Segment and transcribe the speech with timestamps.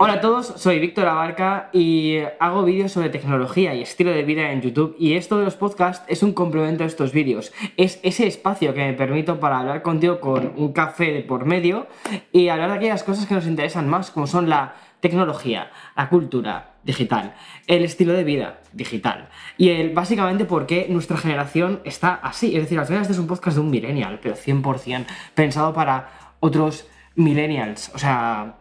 [0.00, 4.52] Hola a todos, soy Víctor Abarca y hago vídeos sobre tecnología y estilo de vida
[4.52, 7.52] en YouTube y esto de los podcasts es un complemento a estos vídeos.
[7.76, 11.88] Es ese espacio que me permito para hablar contigo con un café de por medio
[12.30, 16.74] y hablar de aquellas cosas que nos interesan más, como son la tecnología, la cultura
[16.84, 17.34] digital,
[17.66, 22.54] el estilo de vida digital y el básicamente por qué nuestra generación está así.
[22.54, 26.36] Es decir, al final este es un podcast de un millennial, pero 100% pensado para
[26.38, 26.86] otros
[27.16, 27.90] millennials.
[27.94, 28.57] O sea,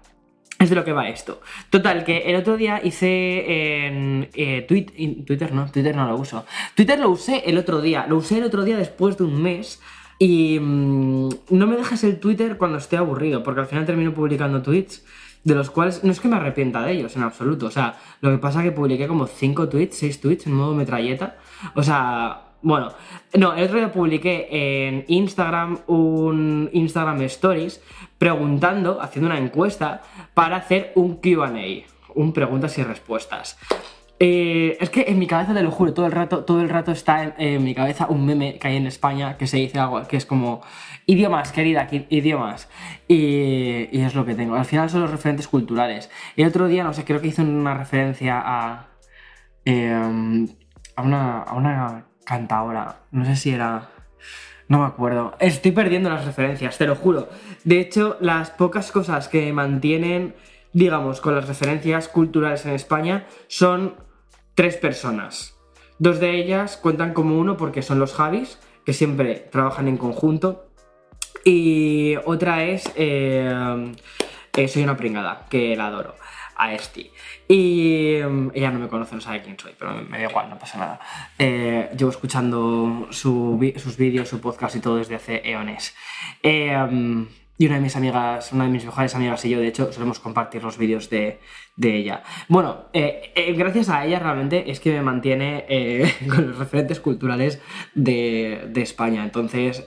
[0.60, 1.42] es de lo que va esto.
[1.70, 6.46] Total, que el otro día hice en eh, Twitter, no, Twitter no lo uso.
[6.76, 9.82] Twitter lo usé el otro día, lo usé el otro día después de un mes
[10.20, 14.62] y mm, no me dejes el Twitter cuando esté aburrido, porque al final termino publicando
[14.62, 15.04] tweets
[15.44, 17.68] de los cuales no es que me arrepienta de ellos en absoluto.
[17.68, 20.74] O sea, lo que pasa es que publiqué como 5 tweets, 6 tweets en modo
[20.74, 21.38] metralleta.
[21.76, 22.90] O sea, bueno,
[23.34, 27.82] no, el otro día publiqué en Instagram un Instagram Stories
[28.18, 30.02] preguntando, haciendo una encuesta
[30.34, 31.52] para hacer un QA,
[32.16, 33.58] un preguntas y respuestas.
[34.20, 36.92] Eh, es que en mi cabeza, te lo juro, todo el rato, todo el rato
[36.92, 40.18] está en, mi cabeza un meme que hay en España que se dice algo que
[40.18, 40.62] es como
[41.06, 42.68] idiomas, querida, idiomas.
[43.08, 44.56] Y, es lo que tengo.
[44.56, 46.10] Al final son los referentes culturales.
[46.36, 48.88] El otro día, no sé, creo que hizo una referencia a.
[49.66, 50.48] Em,
[50.96, 51.44] a una.
[51.44, 53.00] a una cantadora.
[53.12, 53.90] No sé si era.
[54.68, 55.36] No me acuerdo.
[55.40, 57.30] Estoy perdiendo las referencias, te lo juro.
[57.64, 60.36] De hecho, las pocas cosas que mantienen,
[60.74, 63.96] digamos, con las referencias culturales en España son
[64.56, 65.58] tres personas.
[66.00, 70.68] Dos de ellas cuentan como uno porque son los Javis, que siempre trabajan en conjunto.
[71.46, 73.94] Y otra es eh,
[74.54, 76.16] eh, Soy una pringada, que la adoro
[76.58, 77.12] a Esti.
[77.48, 80.58] Y mm, ella no me conoce, no sabe quién soy, pero me, da igual, no
[80.58, 81.00] pasa nada.
[81.38, 85.96] Eh, llevo escuchando sus vídeos, su podcast y todo desde hace eones.
[86.42, 87.28] Eh, mm,
[87.60, 90.20] y una de mis amigas, una de mis mejores amigas y yo, de hecho, solemos
[90.20, 91.40] compartir los vídeos de,
[91.82, 92.22] ella.
[92.50, 95.66] Bueno, eh, gracias a ella realmente es que me mantiene
[96.30, 97.60] con los referentes culturales
[97.96, 99.24] de, de España.
[99.24, 99.86] Entonces,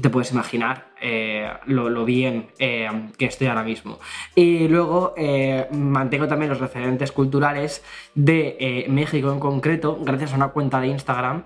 [0.00, 3.98] te puedes imaginar eh, lo, bien eh, que estoy ahora mismo.
[4.34, 10.48] Y luego eh, mantengo también los referentes culturales de México en concreto, gracias a una
[10.48, 11.44] cuenta de Instagram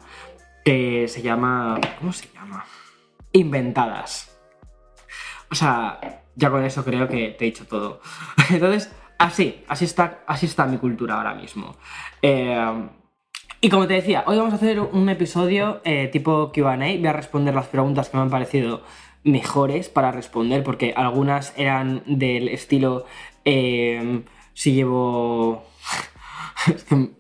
[0.65, 1.81] que se llama...
[1.99, 2.65] ¿Cómo se llama?
[3.33, 4.39] Inventadas.
[5.51, 8.01] O sea, ya con eso creo que te he dicho todo.
[8.51, 11.77] Entonces, así, así está, así está mi cultura ahora mismo.
[13.61, 16.77] Y como te decía, hoy vamos a hacer un episodio eh, tipo QA.
[16.77, 18.83] Voy a responder las preguntas que me han parecido
[19.25, 23.07] mejores para responder, porque algunas eran del estilo
[23.45, 24.25] em,
[24.55, 25.65] si llevo.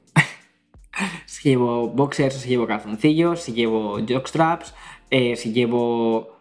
[1.26, 4.74] si llevo boxers si llevo calzoncillos, si llevo jockstraps,
[5.10, 6.38] eh, si llevo.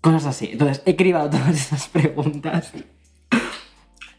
[0.00, 0.50] cosas así.
[0.52, 2.72] Entonces, he cribado todas esas preguntas.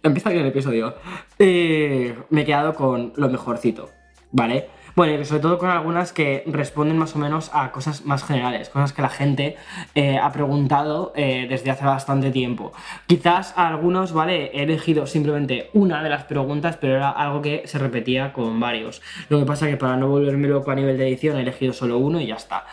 [0.03, 0.95] Empieza bien el episodio.
[1.39, 3.89] Eh, me he quedado con lo mejorcito,
[4.31, 4.69] ¿vale?
[4.95, 8.69] Bueno, y sobre todo con algunas que responden más o menos a cosas más generales,
[8.69, 9.57] cosas que la gente
[9.93, 12.71] eh, ha preguntado eh, desde hace bastante tiempo.
[13.05, 14.51] Quizás a algunos, ¿vale?
[14.53, 19.01] He elegido simplemente una de las preguntas, pero era algo que se repetía con varios.
[19.27, 21.97] Lo que pasa que para no volverme loco a nivel de edición he elegido solo
[21.97, 22.65] uno y ya está.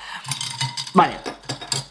[0.94, 1.14] Vale.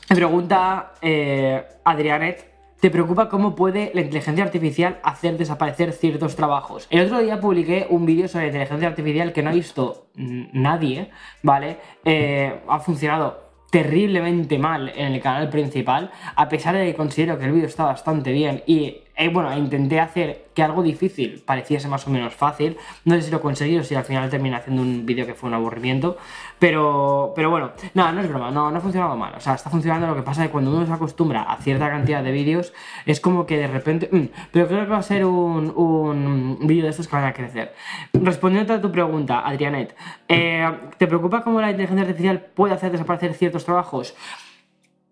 [0.09, 2.50] Me pregunta eh, Adrianet
[2.81, 6.87] ¿Te preocupa cómo puede la inteligencia artificial hacer desaparecer ciertos trabajos?
[6.89, 11.11] El otro día publiqué un vídeo sobre inteligencia artificial que no ha visto nadie,
[11.43, 11.77] ¿vale?
[12.03, 17.45] Eh, ha funcionado terriblemente mal en el canal principal, a pesar de que considero que
[17.45, 22.07] el vídeo está bastante bien y eh, bueno, intenté hacer que algo difícil pareciese más
[22.07, 22.77] o menos fácil.
[23.05, 25.49] No sé si lo he conseguido, si al final terminé haciendo un vídeo que fue
[25.49, 26.17] un aburrimiento.
[26.59, 29.33] Pero, pero bueno, no, no es broma, no, no ha funcionado mal.
[29.35, 30.07] O sea, está funcionando.
[30.07, 32.73] Lo que pasa es que cuando uno se acostumbra a cierta cantidad de vídeos,
[33.05, 34.09] es como que de repente.
[34.11, 37.33] Mm, pero creo que va a ser un, un vídeo de estos que van a
[37.33, 37.73] crecer.
[38.13, 39.95] Respondiendo a tu pregunta, Adrianet,
[40.27, 44.15] eh, ¿te preocupa cómo la inteligencia artificial puede hacer desaparecer ciertos trabajos?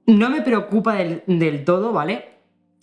[0.05, 2.38] No me preocupa del, del todo, ¿vale?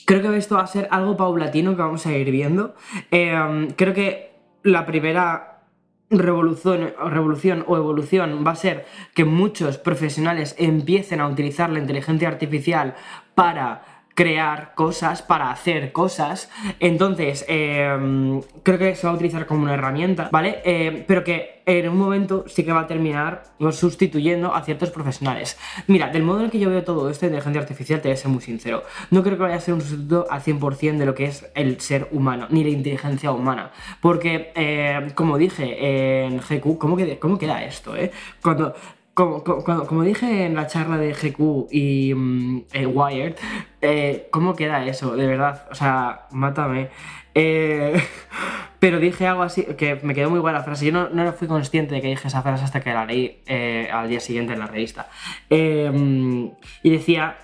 [0.06, 2.75] Creo que esto va a ser algo paulatino que vamos a ir viendo.
[3.11, 4.31] Em, creo que
[4.62, 5.64] la primera
[6.11, 12.29] revolución, revolución o evolución va a ser que muchos profesionales empiecen a utilizar la inteligencia
[12.29, 12.94] artificial
[13.35, 16.51] para crear cosas, para hacer cosas.
[16.81, 20.63] Entonces, em, creo que se va a utilizar como una herramienta, ¿vale?
[20.65, 23.43] Em, pero que en un momento sí que va a terminar
[23.73, 25.59] sustituyendo a ciertos profesionales.
[25.87, 28.17] Mira, del modo en el que yo veo todo esto inteligencia artificial, te voy a
[28.17, 28.85] ser muy sincero.
[29.11, 31.81] No creo que vaya a ser un sustituto al 100% de lo que es el
[31.81, 33.73] ser humano, ni la inteligencia humana.
[34.01, 38.11] Porque, em, como dije en GQ, ¿cómo, cómo queda esto, eh?
[38.41, 38.75] Cuando
[39.17, 43.37] como, como, dije en la charla de GQ y mm, eh, Wired,
[43.81, 45.17] eh, ¿cómo queda eso?
[45.17, 46.91] De verdad, o sea, mátame.
[47.35, 47.99] Eh,
[48.79, 50.85] pero dije algo así, que me quedó muy buena la frase.
[50.85, 53.43] Yo no, no fui consciente de que dije esa frase hasta que la leí
[53.91, 55.09] al día siguiente en la revista.
[55.49, 57.39] y decía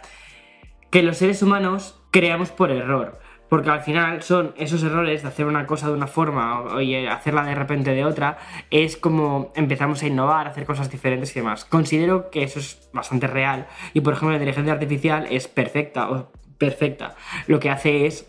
[0.91, 3.22] que los seres humanos creamos por error.
[3.53, 7.45] Porque al final son esos errores de hacer una cosa de una forma y hacerla
[7.45, 8.39] de repente de otra,
[8.71, 11.67] es como empezamos a innovar, a hacer cosas diferentes y demás.
[11.67, 16.33] Considero que eso es bastante real y por ejemplo la inteligencia artificial es perfecta, o
[16.57, 17.15] perfecta.
[17.47, 18.27] Lo que hace es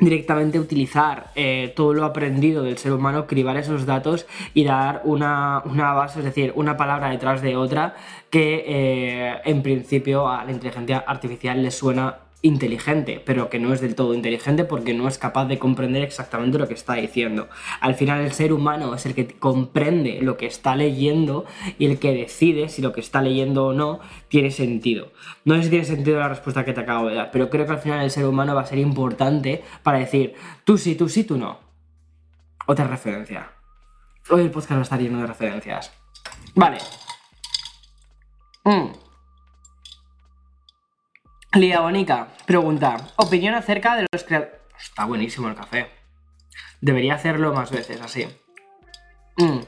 [0.00, 5.62] directamente utilizar eh, todo lo aprendido del ser humano, cribar esos datos y dar una,
[5.94, 7.94] base, es decir, una palabra detrás de otra
[8.30, 13.80] que eh, en principio a la inteligencia artificial le suena inteligente, pero que no es
[13.80, 17.48] del todo inteligente porque no es capaz de comprender exactamente lo que está diciendo.
[17.80, 21.44] Al final el ser humano es el que comprende lo que está leyendo
[21.78, 25.12] y el que decide si lo que está leyendo o no tiene sentido.
[25.44, 27.72] No sé si tiene sentido la respuesta que te acabo de dar, pero creo que
[27.72, 30.34] al final el ser humano va a ser importante para decir
[30.64, 31.58] tú sí, tú sí, tú no.
[32.66, 33.50] Otra referencia.
[34.30, 35.92] Hoy el podcast va a estar lleno de referencias.
[36.54, 36.78] Vale.
[38.64, 39.09] Mm.
[41.54, 44.54] Lía Bonica pregunta: Opinión acerca de los creadores.
[44.80, 45.90] Está buenísimo el café.
[46.80, 48.26] Debería hacerlo más veces, así.
[49.36, 49.58] Mm.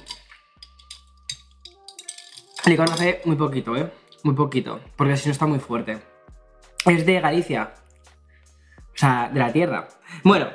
[2.66, 3.90] Licor café muy poquito, ¿eh?
[4.22, 5.98] Muy poquito, porque si no está muy fuerte.
[6.86, 7.74] Es de Galicia.
[8.94, 9.88] O sea, de la tierra.
[10.22, 10.48] Bueno,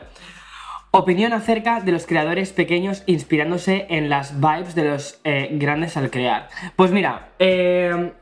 [0.92, 6.10] opinión acerca de los creadores pequeños inspirándose en las vibes de los eh, grandes al
[6.10, 6.48] crear.
[6.78, 8.14] Pues mira, eh,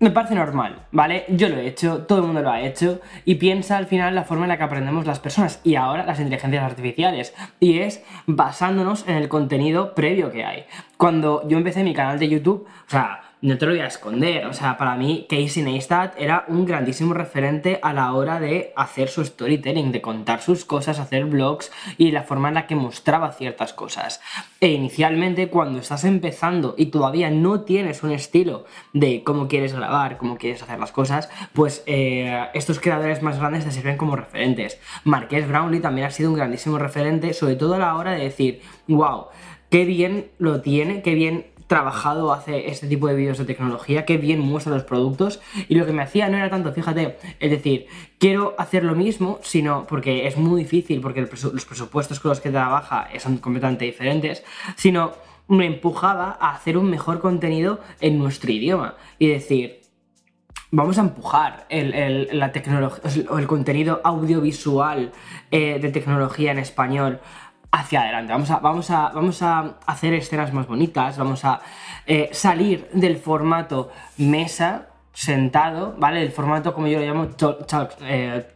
[0.00, 1.24] me parece normal, ¿vale?
[1.28, 4.24] Yo lo he hecho, todo el mundo lo ha hecho y piensa al final la
[4.24, 9.06] forma en la que aprendemos las personas y ahora las inteligencias artificiales y es basándonos
[9.08, 10.64] en el contenido previo que hay.
[10.96, 14.46] Cuando yo empecé mi canal de YouTube, o sea, no te lo voy a esconder,
[14.46, 19.08] o sea, para mí Casey Neistat era un grandísimo referente a la hora de hacer
[19.08, 23.30] su storytelling, de contar sus cosas, hacer vlogs y la forma en la que mostraba
[23.30, 24.20] ciertas cosas.
[24.60, 30.18] E inicialmente cuando estás empezando y todavía no tienes un estilo de cómo quieres grabar,
[30.18, 34.80] cómo quieres hacer las cosas, pues eh, estos creadores más grandes te sirven como referentes.
[35.04, 38.62] Marqués Brownlee también ha sido un grandísimo referente, sobre todo a la hora de decir,
[38.88, 39.26] wow,
[39.70, 44.16] qué bien lo tiene, qué bien trabajado hace este tipo de vídeos de tecnología, qué
[44.16, 45.40] bien muestra los productos.
[45.68, 47.86] Y lo que me hacía no era tanto, fíjate, es decir,
[48.18, 52.50] quiero hacer lo mismo, sino porque es muy difícil, porque los presupuestos con los que
[52.50, 54.42] trabaja son completamente diferentes,
[54.76, 55.12] sino
[55.46, 58.96] me empujaba a hacer un mejor contenido en nuestro idioma.
[59.18, 59.80] Y decir,
[60.70, 63.02] vamos a empujar el, la tecnología,
[63.38, 65.12] el contenido audiovisual
[65.50, 67.20] eh, de tecnología en español
[67.70, 68.32] hacia adelante.
[68.32, 71.60] Vamos a, vamos a, vamos a hacer escenas más bonitas, vamos a
[72.06, 76.22] eh, salir del formato mesa, sentado, ¿vale?
[76.22, 78.54] El formato, como yo lo llamo, talk, eh,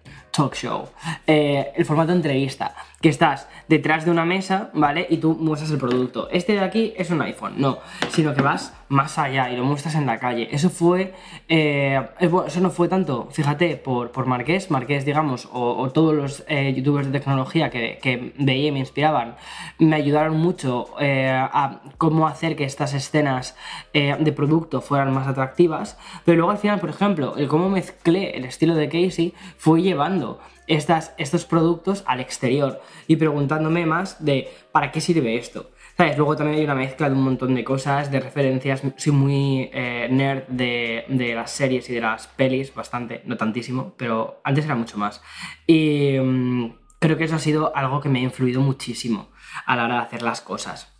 [0.55, 0.89] show.
[1.27, 5.07] Eh, el formato entrevista que estás detrás de una mesa, ¿vale?
[5.11, 6.29] Y tú muestras el producto.
[6.31, 7.79] Este de aquí es un iPhone, no,
[8.11, 10.49] sino que vas más allá y lo muestras en la calle.
[10.53, 11.13] Eso fue,
[11.49, 16.73] eh, eso no fue tanto, fíjate, por, por Marqués, Marqués, digamos, o, todos los eh,
[16.77, 19.35] youtubers de tecnología que, que, veía y me inspiraban,
[19.81, 23.57] me ayudaron mucho eh, a cómo hacer que estas escenas
[23.93, 28.45] de producto fueran más atractivas, pero luego al final, por ejemplo, el cómo mezclé el
[28.45, 34.91] estilo de Casey fue llevando estas, estos productos al exterior y preguntándome más de ¿para
[34.91, 35.71] qué sirve esto?
[35.97, 36.17] ¿Sabes?
[36.17, 38.83] Luego también hay una mezcla de un montón de cosas, de referencias.
[38.97, 43.95] Soy muy eh, nerd de, de, las series y de las pelis, bastante, no tantísimo,
[43.97, 45.23] pero antes era mucho más.
[45.67, 49.29] Y mm, creo que eso ha sido algo que me ha influido muchísimo
[49.67, 50.93] a la hora de hacer las cosas.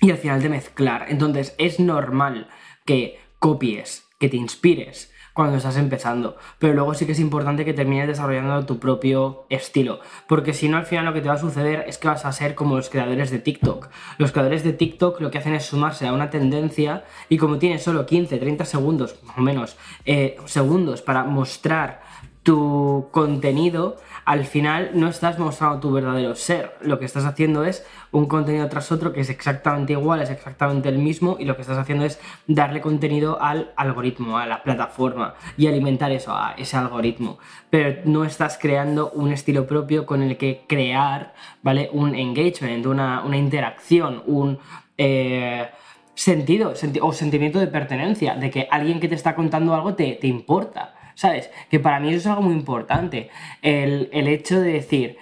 [0.00, 1.06] Y al final de mezclar.
[1.08, 2.48] Entonces es normal
[2.84, 6.36] que copies, que te inspires cuando estás empezando.
[6.58, 10.00] Pero luego sí que es importante que termines desarrollando tu propio estilo.
[10.28, 12.32] Porque si no, al final lo que te va a suceder es que vas a
[12.32, 13.88] ser como los creadores de TikTok.
[14.16, 17.82] Los creadores de TikTok lo que hacen es sumarse a una tendencia y como tienes
[17.82, 19.76] solo 15, 30 segundos, más o menos,
[20.06, 22.02] eh, segundos para mostrar
[22.44, 23.96] tu contenido,
[24.26, 26.76] al final no estás mostrando tu verdadero ser.
[26.82, 30.90] Lo que estás haciendo es un contenido tras otro que es exactamente igual, es exactamente
[30.90, 35.34] el mismo y lo que estás haciendo es darle contenido al algoritmo, a la plataforma
[35.56, 37.38] y alimentar eso, a ese algoritmo.
[37.70, 41.88] Pero no estás creando un estilo propio con el que crear, ¿vale?
[41.92, 44.58] Un engagement, una, interacción, un...
[44.98, 45.66] Eh,
[46.14, 50.28] sentido o sentimiento de pertenencia, de que alguien que te está contando algo te, te
[50.28, 50.93] importa.
[51.14, 51.50] ¿Sabes?
[51.70, 53.30] Que para mí eso es algo muy importante.
[53.62, 55.16] El, hecho de decir,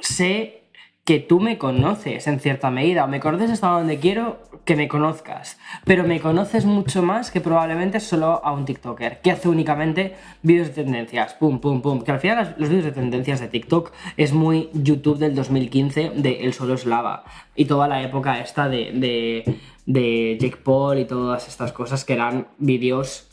[0.00, 0.64] sé
[1.04, 4.88] que tú me conoces en cierta medida, o me conoces hasta donde quiero que me
[4.88, 10.16] conozcas, pero me conoces mucho más que probablemente solo a un TikToker, que hace únicamente
[10.42, 13.92] vídeos de tendencias, pum, pum, pum, que al final los vídeos de tendencias de TikTok
[14.16, 17.22] es muy YouTube del 2015 de El Solo es Lava,
[17.54, 22.14] y toda la época esta de, de, de Jake Paul y todas estas cosas que
[22.14, 23.28] eran vídeos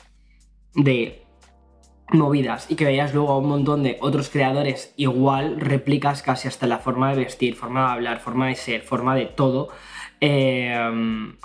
[0.75, 1.22] de
[2.13, 6.67] movidas y que veías luego a un montón de otros creadores igual, replicas casi hasta
[6.67, 9.69] la forma de vestir, forma de hablar, forma de ser, forma de todo
[10.21, 10.73] eh,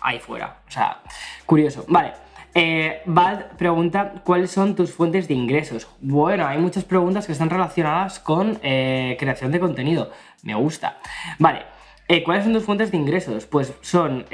[0.00, 0.62] ahí fuera.
[0.68, 1.02] O sea,
[1.46, 1.84] curioso.
[1.88, 2.12] Vale.
[2.54, 3.02] Eh,
[3.56, 5.88] pregunta, ¿cuáles son tus fuentes de ingresos?
[6.00, 10.10] Bueno, hay muchas preguntas que están relacionadas con eh, creación de contenido.
[10.42, 10.98] Me gusta.
[11.38, 11.62] Vale.
[12.08, 13.46] Eh, ¿Cuáles son tus fuentes de ingresos?
[13.46, 14.24] Pues son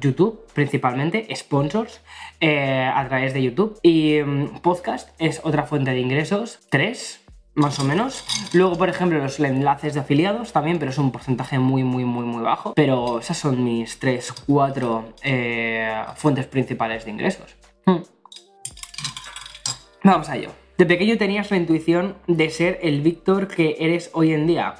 [0.00, 2.00] YouTube, principalmente, sponsors
[2.40, 3.78] eh, a través de YouTube.
[3.82, 8.24] Y mm, podcast es otra fuente de ingresos, tres, más o menos.
[8.52, 12.24] Luego, por ejemplo, los enlaces de afiliados también, pero es un porcentaje muy, muy, muy,
[12.24, 12.74] muy bajo.
[12.74, 15.14] Pero esas son mis tres, cuatro
[16.16, 17.56] fuentes principales de ingresos.
[17.86, 18.02] Hmm.
[20.04, 20.50] Vamos a ello.
[20.78, 24.76] De pequeño tenías la intuición de ser el Víctor que eres hoy en día.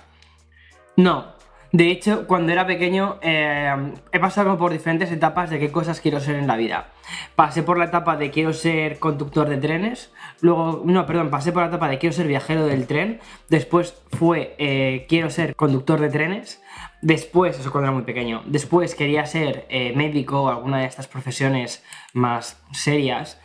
[0.96, 1.37] No,
[1.70, 6.18] de hecho, cuando era pequeño eh, he pasado por diferentes etapas de qué cosas quiero
[6.20, 6.88] ser en la vida.
[7.36, 10.10] Pasé por la etapa de quiero ser conductor de trenes,
[10.40, 13.20] luego, no, perdón, pasé por la etapa de quiero ser viajero del tren,
[13.50, 16.62] después fue eh, quiero ser conductor de trenes,
[17.02, 21.06] después, eso cuando era muy pequeño, después quería ser eh, médico o alguna de estas
[21.06, 21.84] profesiones
[22.14, 23.38] más serias,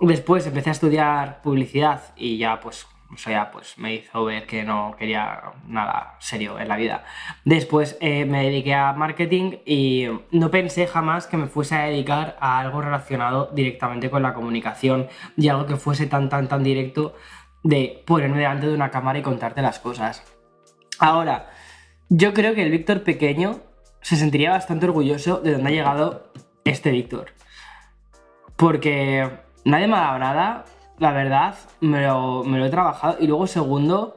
[0.00, 4.64] después empecé a estudiar publicidad y ya pues o sea, pues me hizo ver que
[4.64, 7.04] no quería nada serio en la vida.
[7.44, 12.36] Después eh, me dediqué a marketing y no pensé jamás que me fuese a dedicar
[12.40, 17.14] a algo relacionado directamente con la comunicación y algo que fuese tan, tan, tan directo
[17.62, 20.22] de ponerme delante de una cámara y contarte las cosas.
[20.98, 21.50] Ahora,
[22.08, 23.60] yo creo que el Víctor pequeño
[24.00, 26.32] se sentiría bastante orgulloso de donde ha llegado
[26.64, 27.32] este Víctor.
[28.56, 29.30] Porque
[29.64, 30.64] nadie me ha dado nada,
[30.98, 33.16] la verdad, me lo, he trabajado.
[33.20, 34.16] Y luego, segundo,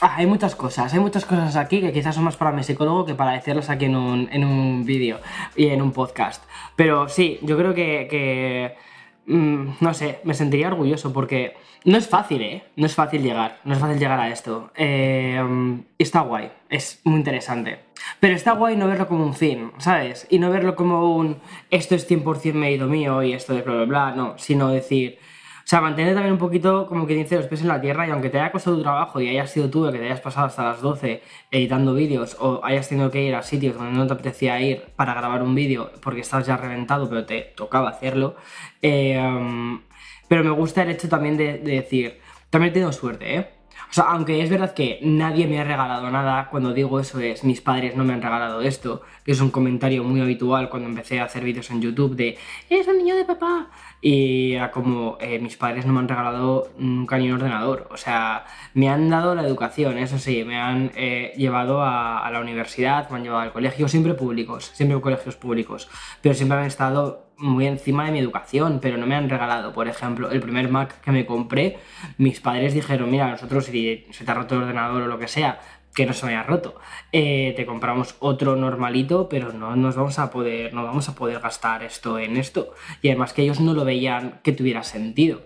[0.00, 3.04] ah, hay muchas cosas, hay muchas cosas aquí que quizás son más para mi psicólogo
[3.04, 5.20] que para decirlas aquí en un, en un vídeo
[5.56, 6.44] y en un podcast.
[6.76, 8.74] Pero sí, yo creo que,
[9.26, 12.64] mm, no sé, me sentiría orgulloso porque no es fácil, ¿eh?
[12.76, 14.70] No es fácil llegar, no es fácil llegar a esto.
[14.74, 15.38] Eh,
[15.98, 17.80] está guay, es muy interesante.
[18.20, 20.26] Pero está guay no verlo como un fin, ¿sabes?
[20.30, 21.38] Y no verlo como un
[21.70, 25.18] esto es 100% mérito mío y esto de bla, bla, bla, no, sino decir
[25.64, 28.10] o sea, mantener también un poquito, como que dice, los pies en la tierra y
[28.10, 30.46] aunque te haya costado tu trabajo y hayas sido tú el que te hayas pasado
[30.46, 34.12] hasta las 12 editando vídeos o hayas tenido que ir a sitios donde no te
[34.12, 38.36] apetecía ir para grabar un vídeo porque estás ya reventado pero te tocaba hacerlo.
[38.82, 39.18] Eh,
[40.28, 43.48] pero me gusta el hecho también de, de decir, también he tenido suerte, ¿eh?
[43.90, 47.44] O sea, aunque es verdad que nadie me ha regalado nada, cuando digo eso es
[47.44, 51.20] mis padres no me han regalado esto, que es un comentario muy habitual cuando empecé
[51.20, 52.36] a hacer vídeos en YouTube de
[52.68, 53.70] ¡Eres un niño de papá!
[54.06, 57.88] Y era como, eh, mis padres no me han regalado nunca ni un ordenador.
[57.90, 58.44] O sea,
[58.74, 63.08] me han dado la educación, eso sí, me han eh, llevado a, a, la universidad,
[63.08, 65.88] me han llevado al colegio, siempre públicos, siempre colegios públicos,
[66.20, 69.72] pero siempre han estado muy encima de mi educación, pero no me han regalado.
[69.72, 71.78] Por ejemplo, el primer Mac que me compré,
[72.18, 75.28] mis padres dijeron, mira, nosotros si se te ha roto el ordenador o lo que
[75.28, 75.60] sea,
[75.94, 76.74] que no se me haya roto,
[77.12, 81.40] eh, te compramos otro normalito, pero no nos vamos a poder, no vamos a poder
[81.40, 82.74] gastar esto en esto.
[83.00, 85.42] Y además que ellos no lo veían que tuviera sentido.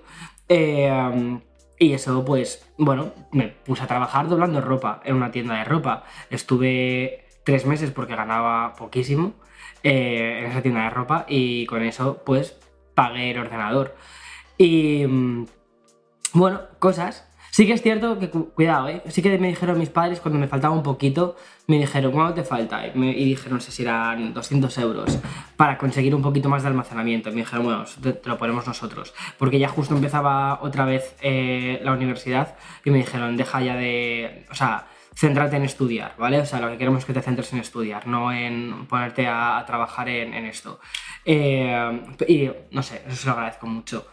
[0.48, 1.38] Eh,
[1.78, 6.04] y eso, pues, bueno, me puse a trabajar doblando ropa en una tienda de ropa.
[6.30, 9.34] Estuve tres meses porque ganaba poquísimo
[9.82, 12.58] eh, en esa tienda de ropa y con eso pues
[12.94, 13.96] pagué el ordenador.
[14.56, 15.46] Y mm,
[16.32, 17.27] bueno, cosas.
[17.58, 19.02] Sí que es cierto que, cuidado, ¿eh?
[19.08, 21.34] Sí que me dijeron mis padres cuando me faltaba un poquito,
[21.66, 22.86] me dijeron, ¿cuánto te falta?
[22.86, 25.18] Y, me, dije, no sé si eran 200 euros
[25.56, 27.30] para conseguir un poquito más de almacenamiento.
[27.30, 29.12] Me dijeron, bueno, te, lo ponemos nosotros.
[29.38, 34.46] Porque ya justo empezaba otra vez eh, la universidad y me dijeron, deja ya de...
[34.52, 34.86] O sea,
[35.16, 36.38] céntrate en estudiar, ¿vale?
[36.38, 39.64] O sea, lo que queremos es que te centres en estudiar, no en ponerte a,
[39.66, 40.78] trabajar en, esto.
[41.24, 44.06] Eh, y no sé, eso se lo agradezco mucho.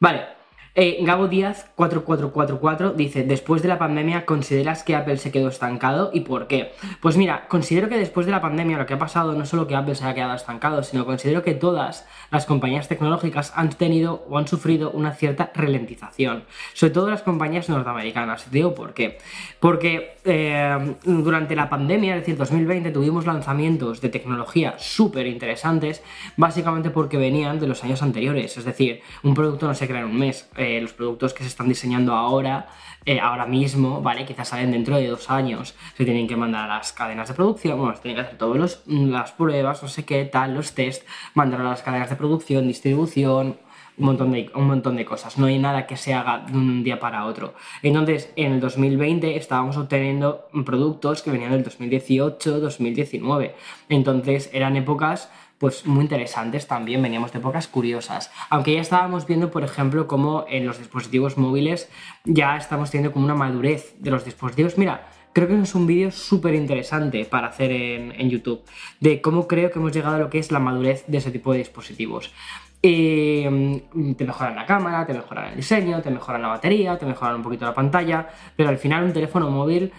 [0.00, 0.37] Vale,
[0.80, 6.10] eh, Gabo Díaz 4444 dice, después de la pandemia, ¿consideras que Apple se quedó estancado
[6.12, 6.70] y por qué?
[7.00, 9.74] Pues mira, considero que después de la pandemia lo que ha pasado no solo que
[9.74, 14.38] Apple se haya quedado estancado, sino considero que todas las compañías tecnológicas han tenido o
[14.38, 16.44] han sufrido una cierta ralentización.
[16.74, 18.44] Sobre todo las compañías norteamericanas.
[18.44, 19.18] Te por qué.
[19.58, 26.04] Porque eh, durante la pandemia, es decir, 2020, tuvimos lanzamientos de tecnología súper interesantes,
[26.36, 28.56] básicamente porque venían de los años anteriores.
[28.56, 30.48] Es decir, un producto no se crea en un mes.
[30.56, 32.68] Eh, los productos que se están diseñando ahora,
[33.04, 34.24] eh, ahora mismo, ¿vale?
[34.26, 35.74] Quizás salen dentro de dos años.
[35.96, 38.82] Se tienen que mandar a las cadenas de producción, bueno, se tienen que hacer todas
[38.86, 43.56] las pruebas, no sé qué, tal, los test, mandar a las cadenas de producción, distribución,
[43.98, 45.38] un montón, de, un montón de cosas.
[45.38, 47.54] No hay nada que se haga de un día para otro.
[47.82, 53.54] Entonces, en el 2020 estábamos obteniendo productos que venían del 2018, 2019.
[53.88, 58.30] Entonces, eran épocas pues muy interesantes también, veníamos de épocas curiosas.
[58.48, 61.88] Aunque ya estábamos viendo, por ejemplo, cómo en los dispositivos móviles
[62.24, 64.78] ya estamos teniendo como una madurez de los dispositivos.
[64.78, 68.62] Mira, creo que es un vídeo súper interesante para hacer en, en, YouTube,
[69.00, 71.52] de cómo creo que hemos llegado a lo que es la madurez de ese tipo
[71.52, 72.32] de dispositivos.
[72.80, 77.36] Mm, te mejoran la cámara, te mejoran el diseño, te mejoran la batería, te mejoran
[77.36, 79.92] un poquito la pantalla, pero al final un teléfono móvil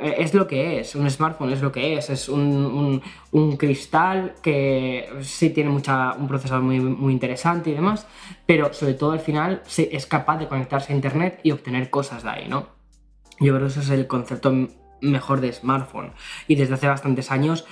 [0.00, 3.00] e, es lo que es, un smartphone es lo que es, es un,
[3.30, 8.06] un, cristal que sí tiene mucha, un procesador muy, muy interesante y demás,
[8.46, 12.30] pero sobre todo al final es capaz de conectarse a internet y obtener cosas de
[12.30, 12.66] ahí, ¿no?
[13.38, 14.52] Yo creo que ese es el concepto
[15.00, 16.12] mejor de smartphone.
[16.48, 17.64] Y desde hace bastantes años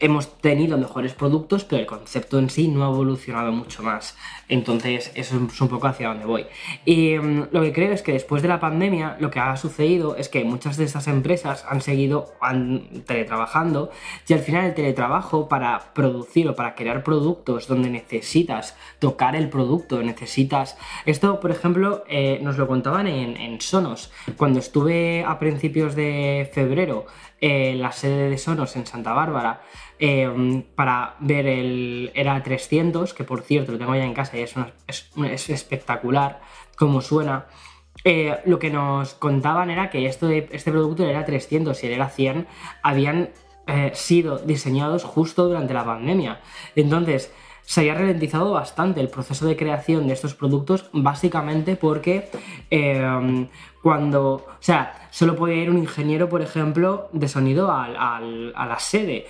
[0.00, 4.16] hemos tenido mejores productos, pero el concepto en sí no ha evolucionado mucho más.
[4.48, 6.46] Entonces, eso es un poco hacia donde voy.
[6.84, 10.16] Y mm, lo que creo es que después de la pandemia, lo que ha sucedido
[10.16, 12.32] es que muchas de estas empresas han seguido
[13.06, 13.90] teletrabajando
[14.26, 19.48] y al final el teletrabajo para producir o para crear productos donde necesitas tocar el
[19.50, 20.76] producto, necesitas...
[21.04, 24.10] Esto, por ejemplo, eh, nos lo contaban en, en Sonos.
[24.36, 27.06] Cuando estuve a principios de febrero
[27.40, 29.62] en la sede de Sonos en Santa Bárbara,
[30.02, 34.40] Em, para ver el era 300, que por cierto lo tengo ya en casa y
[34.40, 34.54] es,
[34.86, 36.40] es, espectacular
[36.74, 37.44] como suena.
[38.02, 41.92] Eh, lo que nos contaban era que esto de, este producto era 300 y el
[41.92, 42.46] era 100
[42.82, 43.28] habían
[43.66, 46.40] eh, sido diseñados justo durante la pandemia.
[46.74, 47.30] Entonces,
[47.70, 52.28] se había ralentizado bastante el proceso de creación de estos productos, básicamente porque
[52.68, 53.46] em,
[53.80, 57.86] cuando, o sea, solo podía ir un ingeniero, por ejemplo, de sonido a
[58.18, 59.28] la sede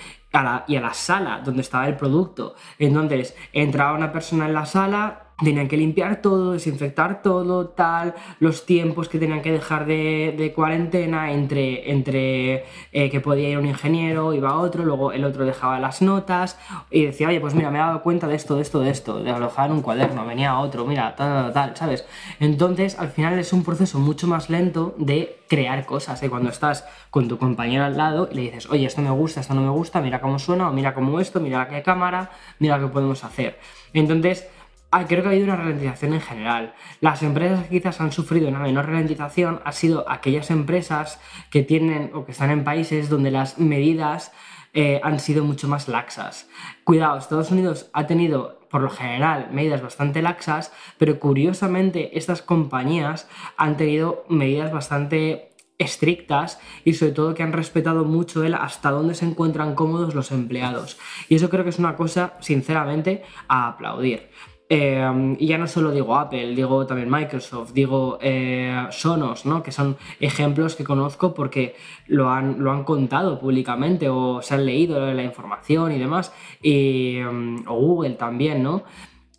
[0.67, 2.55] y a la sala donde estaba el producto.
[2.79, 8.67] Entonces, entraba una persona en la sala, tenían que limpiar todo, desinfectar todo, tal, los
[8.67, 14.35] tiempos que tenían que dejar de, cuarentena entre, entre eh, que podía ir un ingeniero,
[14.35, 16.59] iba otro, luego el otro dejaba las notas
[16.91, 19.23] y decía, oye, pues mira, me he dado cuenta de esto, de esto, de esto,
[19.23, 22.05] de alojar un cuaderno, venía otro, mira, tal, tal, tal, ¿sabes?
[22.41, 27.29] Entonces, al final es un proceso mucho más lento de crear cosas, cuando estás con
[27.29, 30.01] tu compañero al lado y le dices, oye, esto me gusta, esto no me gusta,
[30.01, 33.59] mira cómo suena, o mira cómo esto, mira qué cámara, mira qué podemos hacer.
[33.93, 34.47] Entonces,
[34.93, 36.75] Ah, creo que ha habido una ralentización en general.
[37.01, 42.11] Las empresas que quizás han sufrido una menor ralentización han sido aquellas empresas que tienen
[42.13, 44.33] o que están en países donde las medidas
[44.73, 46.49] eh, han sido mucho más laxas.
[46.83, 53.29] Cuidado, Estados Unidos ha tenido por lo general medidas bastante laxas, pero curiosamente estas compañías
[53.57, 59.15] han tenido medidas bastante estrictas y sobre todo que han respetado mucho el hasta dónde
[59.15, 60.99] se encuentran cómodos los empleados.
[61.29, 64.29] Y eso creo que es una cosa, sinceramente, a aplaudir.
[64.73, 69.65] Em, y ya no solo digo Apple, digo también Microsoft, digo eh, Sonos, ¿no?
[69.65, 71.75] Que son ejemplos que conozco porque
[72.07, 76.33] lo han, lo han contado públicamente o se han leído la información y demás.
[76.63, 78.85] Em, o Google también, ¿no?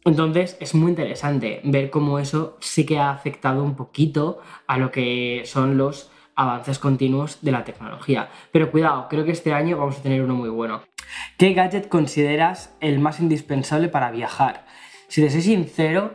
[0.03, 4.91] Entonces es muy interesante ver cómo eso sí que ha afectado un poquito a lo
[4.91, 8.29] que son los avances continuos de la tecnología.
[8.51, 10.81] Pero cuidado, creo que este año vamos a tener uno muy bueno.
[11.37, 14.65] ¿Qué gadget consideras el más indispensable para viajar?
[15.11, 16.13] Si te soy sincero,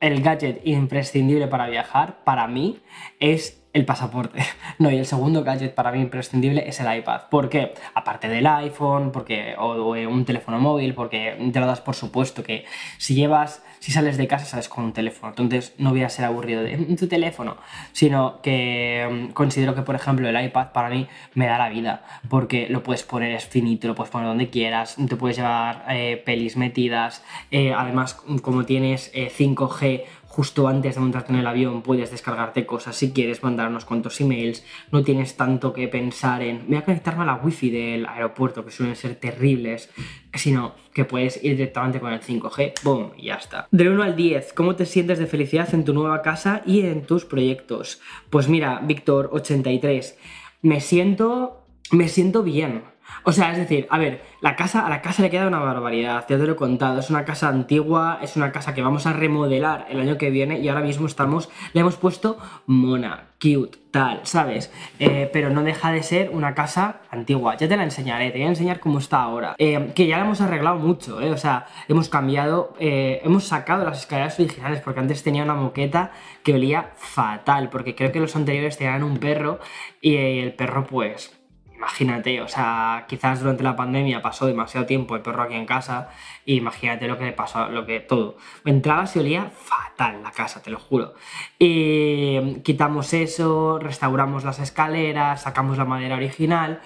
[0.00, 2.80] el gadget imprescindible para viajar, para mí,
[3.20, 4.42] es el pasaporte.
[4.78, 7.22] No, y el segundo gadget para mí imprescindible es el iPad.
[7.30, 7.74] ¿Por qué?
[7.94, 12.64] Aparte del iPhone, porque, o, un teléfono móvil, porque te lo das por supuesto que
[12.96, 15.30] si llevas, si sales de casa sales con un teléfono.
[15.30, 17.56] Entonces no voy a ser aburrido de mm, tu teléfono,
[17.90, 22.04] sino que mm, considero que, por ejemplo, el iPad para mí me da la vida,
[22.28, 26.22] porque lo puedes poner, es finito, lo puedes poner donde quieras, te puedes llevar eh,
[26.24, 30.06] pelis metidas, eh, además como tienes 5G, eh,
[30.38, 34.20] justo antes de montarte en el avión puedes descargarte cosas si quieres mandar unos cuantos
[34.20, 38.64] emails, no tienes tanto que pensar en voy a conectarme a la wifi del aeropuerto
[38.64, 39.90] que suelen ser terribles,
[40.34, 43.66] sino que puedes ir directamente con el 5G, boom, y ya está.
[43.72, 47.02] De 1 al 10, ¿cómo te sientes de felicidad en tu nueva casa y en
[47.02, 48.00] tus proyectos?
[48.30, 50.16] Pues mira, Víctor 83,
[50.62, 52.82] me siento me siento bien
[53.24, 56.24] O sea, es decir, a ver, la casa, a la casa le queda una barbaridad,
[56.28, 59.12] ya te lo he contado, es una casa antigua, es una casa que vamos a
[59.12, 64.20] remodelar el año que viene y ahora mismo estamos, le hemos puesto mona, cute, tal,
[64.24, 64.72] ¿sabes?
[64.98, 68.46] Eh, pero no deja de ser una casa antigua, ya te la enseñaré, te voy
[68.46, 71.30] a enseñar cómo está ahora, eh, que ya la hemos arreglado mucho, ¿eh?
[71.30, 76.12] O sea, hemos cambiado, eh, hemos sacado las escaleras originales porque antes tenía una moqueta
[76.42, 79.58] que olía fatal, porque creo que los anteriores tenían un perro
[80.00, 81.37] y el perro pues
[81.78, 86.10] imagínate, o sea, quizás durante la pandemia pasó demasiado tiempo el perro aquí en casa,
[86.44, 88.36] y imagínate lo que le pasó, lo que todo.
[88.64, 91.14] Entraba y olía fatal la casa, te lo juro.
[91.58, 96.80] Y quitamos eso, restauramos las escaleras, sacamos la madera original,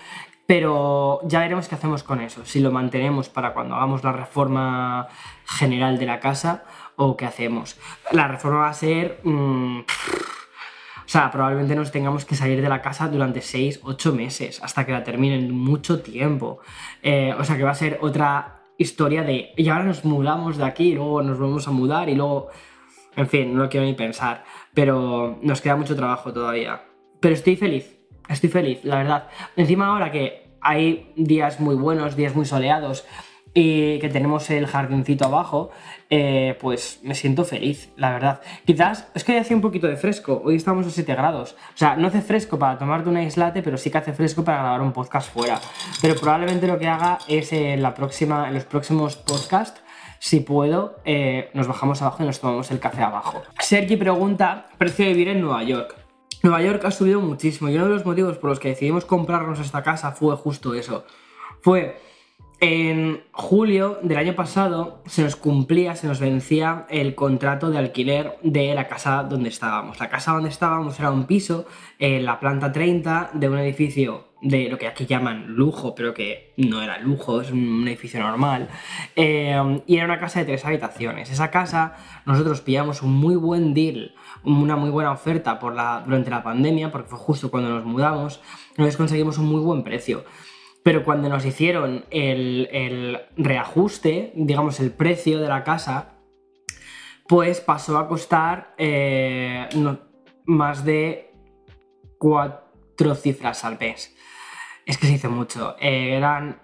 [0.46, 5.09] pero ya veremos qué hacemos con eso, si lo mantenemos para cuando hagamos la reforma
[5.46, 6.64] general de la casa
[6.96, 7.78] o qué hacemos.
[8.11, 9.20] La reforma va a ser...
[9.24, 9.85] O
[11.12, 14.92] sea, probablemente nos tengamos que salir de la casa durante 6, 8 meses, hasta que
[14.92, 16.61] la terminen, mucho tiempo.
[17.03, 20.64] Eh, o sea, que va a ser otra historia de, y ahora nos mudamos de
[20.64, 22.48] aquí, luego nos volvemos a mudar, y luego,
[23.14, 26.83] en fin, no lo quiero ni pensar, pero nos queda mucho trabajo todavía.
[27.20, 27.94] Pero estoy feliz,
[28.27, 29.29] estoy feliz, la verdad.
[29.55, 33.05] Encima ahora que hay días muy buenos, días muy soleados,
[33.55, 35.71] y que tenemos el jardincito abajo,
[36.09, 38.41] eh, pues me siento feliz, la verdad.
[38.65, 41.57] Quizás es que hoy hace un poquito de fresco, hoy estamos a 7 grados.
[41.75, 44.59] O sea, no hace fresco para tomarte una islate, pero sí que hace fresco para
[44.59, 45.61] grabar un podcast fuera.
[46.01, 49.83] Pero probablemente lo que haga es en, la próxima, en los próximos podcasts,
[50.19, 53.43] si puedo, eh, nos bajamos abajo y nos tomamos el café abajo.
[53.59, 55.97] Sergi pregunta, precio de vivir en Nueva York.
[56.43, 59.61] Nueva York ha subido muchísimo y uno de los motivos por los que decidimos comprarnos
[59.61, 61.05] esta casa fue justo eso.
[61.61, 62.01] Fue
[62.62, 68.38] en julio del año pasado se nos cumplía, se nos vencía el contrato de alquiler
[68.44, 69.98] de la casa donde estábamos.
[69.98, 71.66] La casa donde estábamos era un piso
[71.98, 76.53] en la planta 30 de un edificio de lo que aquí llaman lujo, pero que
[76.57, 78.68] no era lujo, es un edificio normal.
[79.16, 81.31] Eh, y era una casa de tres habitaciones.
[81.31, 81.96] Esa casa
[82.27, 85.59] nosotros pillamos un muy buen deal, una muy buena oferta
[86.05, 88.40] durante la pandemia, porque fue justo cuando nos mudamos.
[88.70, 90.25] Entonces conseguimos un muy buen precio.
[90.83, 96.14] Pero cuando nos hicieron el, reajuste, digamos el precio de la casa,
[97.29, 99.68] pues pasó a costar eh,
[100.45, 101.31] más de
[102.18, 104.16] cuatro cifras al mes.
[104.85, 105.77] Es que se hizo mucho.
[105.81, 106.61] Eh, eran.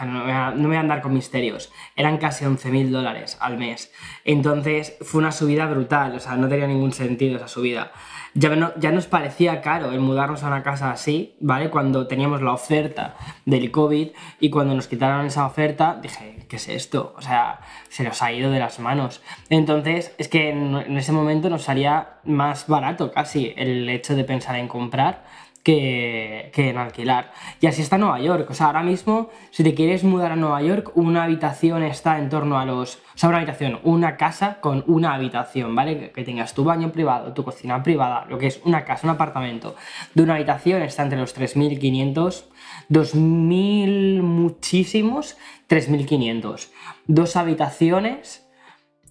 [0.00, 1.70] No me, voy a, andar con misterios.
[1.94, 3.92] Eran casi 11.000 dólares al mes.
[4.24, 6.16] Entonces fue una subida brutal.
[6.16, 7.92] O sea, no tenía ningún sentido esa subida
[8.34, 11.70] ya, nos parecía caro el mudarnos a una casa así, ¿vale?
[11.70, 13.14] Cuando teníamos la oferta
[13.46, 14.08] del COVID
[14.40, 17.14] y cuando nos quitaron esa oferta, dije, ¿qué es esto?
[17.16, 19.22] O sea, se nos ha ido de las manos.
[19.50, 24.24] Entonces, es que en, en ese momento nos salía más barato casi el hecho de
[24.24, 25.22] pensar en comprar
[25.64, 27.32] que, en alquilar.
[27.60, 28.48] Y así está Nueva York.
[28.50, 32.28] O sea, ahora mismo, si te quieres mudar a Nueva York, una habitación está en
[32.28, 32.96] torno a los.
[32.96, 36.12] O sea, una habitación, una casa con una habitación, ¿vale?
[36.12, 39.74] Que, tengas tu baño privado, tu cocina privada, lo que es una casa, un apartamento
[40.14, 42.44] de una habitación está entre los 3.500,
[42.90, 46.68] 2.000 muchísimos, 3.500.
[47.06, 48.46] Dos habitaciones,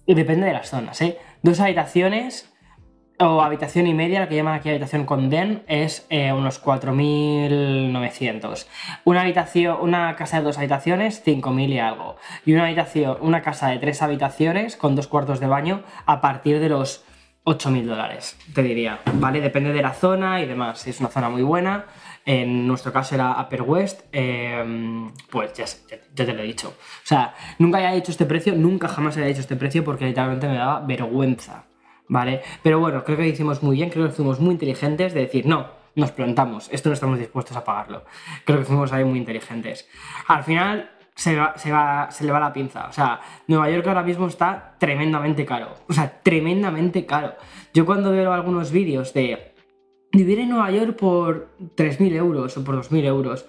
[0.06, 1.18] y depende de las zonas, ¿eh?
[1.42, 2.53] Dos habitaciones
[3.18, 8.66] o habitación y media, lo que llaman aquí habitación con den, es eh, unos 4.900.
[9.04, 12.16] Una habitación, una casa de dos habitaciones, 5.000 y algo.
[12.44, 16.58] Y una habitación, una casa de tres habitaciones con dos cuartos de baño a partir
[16.60, 17.04] de los
[17.44, 19.42] 8.000 dólares, te diría, ¿vale?
[19.42, 20.80] Depende de la zona y demás.
[20.80, 21.84] Si es una zona muy buena,
[22.24, 25.66] en nuestro caso era Upper West, em, pues ya,
[26.14, 26.68] ya, te lo he dicho.
[26.68, 30.48] O sea, nunca haya dicho este precio, nunca jamás haya dicho este precio porque literalmente
[30.48, 31.66] me daba vergüenza.
[32.08, 32.42] ¿Vale?
[32.62, 35.68] Pero bueno, creo que hicimos muy bien, creo que fuimos muy inteligentes de decir, no,
[35.94, 38.04] nos plantamos, esto no estamos dispuestos a pagarlo.
[38.44, 39.88] Creo que fuimos ahí muy inteligentes.
[40.26, 43.86] Al final se, va, se, va, se le va la pinza, o sea, Nueva York
[43.86, 47.34] ahora mismo está tremendamente caro, o sea, tremendamente caro.
[47.72, 49.54] Yo cuando veo algunos vídeos de
[50.12, 53.46] vivir en Nueva York por 3.000 euros o por 2.000 euros,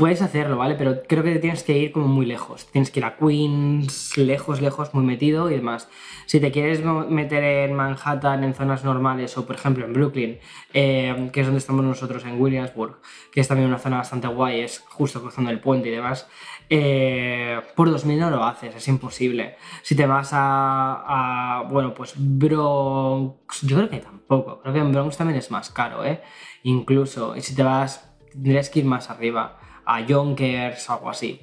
[0.00, 0.76] Puedes hacerlo, ¿vale?
[0.76, 2.66] Pero creo que tienes que ir como muy lejos.
[2.72, 5.90] Tienes que ir a Queens, lejos, lejos, muy metido y demás.
[6.24, 10.38] Si te quieres meter en Manhattan, en zonas normales, o por ejemplo en Brooklyn,
[10.72, 12.98] eh, que es donde estamos nosotros, en Williamsburg,
[13.30, 16.26] que es también una zona bastante guay, es justo cruzando el puente y demás,
[16.70, 19.56] eh, por 2.000 no lo haces, es imposible.
[19.82, 24.92] Si te vas a, a, bueno, pues Bronx, yo creo que tampoco, creo que en
[24.92, 26.22] Bronx también es más caro, ¿eh?
[26.62, 29.59] Incluso, y si te vas, tendrías que ir más arriba
[29.90, 31.40] a Yonkers o algo así.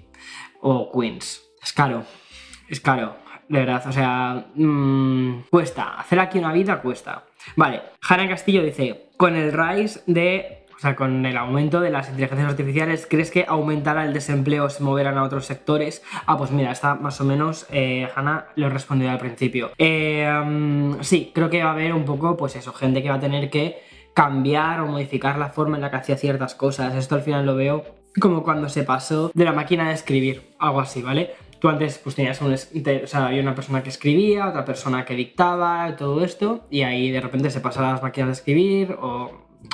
[0.61, 1.43] O Queens.
[1.61, 2.03] Es caro.
[2.67, 3.15] Es caro.
[3.49, 5.99] De verdad, o sea, mmm, cuesta.
[5.99, 7.23] Hacer aquí una vida cuesta.
[7.55, 12.07] Vale, Jana Castillo dice, con el Rise de O sea, con el aumento de las
[12.09, 16.03] inteligencias artificiales, ¿crees que aumentará el desempleo o se moverán a otros sectores?
[16.27, 19.71] Ah, pues mira, está más o menos, eh, Hanna lo he respondido al principio.
[19.79, 23.15] Eh, mm, sí, creo que va a haber un poco, pues eso, gente que va
[23.15, 23.81] a tener que
[24.13, 26.93] cambiar o modificar la forma en la que hacía ciertas cosas.
[26.95, 27.83] Esto al final lo veo
[28.19, 31.35] como cuando se pasó de la máquina de escribir, algo así, ¿vale?
[31.59, 35.15] Tú antes pues tenías un, o sea, había una persona que escribía, otra persona que
[35.15, 39.31] dictaba, todo esto, y ahí de repente se pasa a las máquinas de escribir, o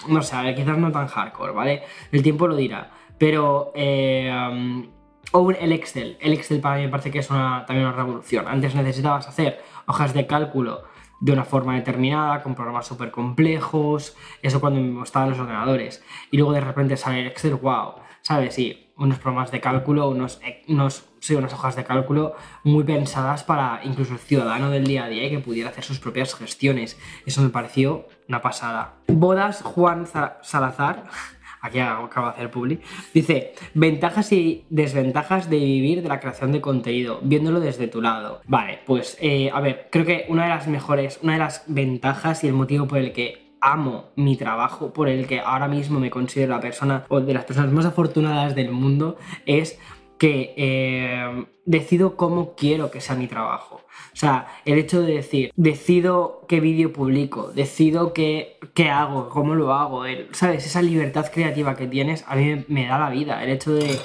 [0.08, 1.84] no sé, quizás no tan hardcore, ¿vale?
[2.12, 3.72] El tiempo lo dirá, pero...
[3.76, 4.93] Eh, um,
[5.34, 6.17] o el Excel.
[6.22, 8.48] El Excel para mí me parece que es una, también una revolución.
[8.48, 10.84] Antes necesitabas hacer hojas de cálculo
[11.19, 16.04] de una forma determinada, con programas súper complejos, eso cuando estaban los ordenadores.
[16.32, 18.56] Y luego de repente sale el Excel, wow, ¿sabes?
[18.56, 23.82] Sí, unos programas de cálculo, unos, unos, sí, unas hojas de cálculo muy pensadas para
[23.84, 26.98] incluso el ciudadano del día a día que pudiera hacer sus propias gestiones.
[27.26, 28.96] Eso me pareció una pasada.
[29.08, 31.04] Bodas Juan Salazar.
[31.62, 32.82] Aquí acabo de hacer public.
[33.14, 38.42] Dice, ventajas y desventajas de vivir de la creación de contenido, viéndolo desde tu lado.
[38.48, 42.44] Vale, pues eh, a ver, creo que una de las mejores, una de las ventajas
[42.44, 46.10] y el motivo por el que amo mi trabajo, por el que ahora mismo me
[46.10, 49.80] considero la persona o de las personas más afortunadas del mundo, es
[50.19, 53.82] que eh, decido cómo quiero que sea mi trabajo.
[54.13, 59.56] O sea, el hecho de decir, decido qué vídeo publico, decido qué, qué, hago, cómo
[59.56, 60.65] lo hago, ¿sabes?
[60.65, 63.43] Esa libertad creativa que tienes a mí me da la vida.
[63.43, 63.97] El hecho de,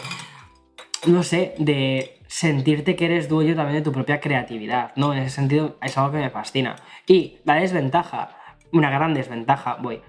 [1.06, 5.12] no sé, de sentirte que eres dueño también de tu propia creatividad, ¿no?
[5.12, 6.76] En ese sentido es algo que me fascina.
[7.06, 8.37] Y la desventaja
[8.72, 10.00] una gran desventaja, voy.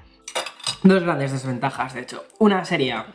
[0.83, 2.25] Dos grandes desventajas, de hecho.
[2.39, 3.07] Una sería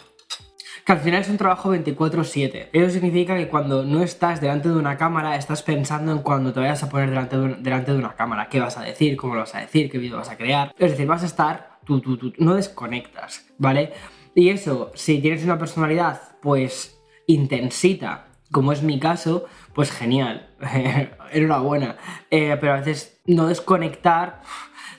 [0.85, 2.69] que al final es un trabajo 24/7.
[2.73, 6.61] Eso significa que cuando no estás delante de una cámara, estás pensando en cuando te
[6.61, 8.49] vayas a poner delante de, delante de una cámara.
[8.49, 9.17] ¿Qué vas a decir?
[9.17, 9.91] ¿Cómo lo vas a decir?
[9.91, 10.75] ¿Qué vídeo vas a crear?
[10.79, 13.93] Es decir, vas a estar, tú, tú, tú, no desconectas, ¿vale?
[14.35, 20.51] Y eso, si tienes una personalidad, pues intensita, como es mi caso, pues genial,
[21.33, 21.97] enhorabuena.
[22.31, 24.43] Eh, pero a veces no desconectar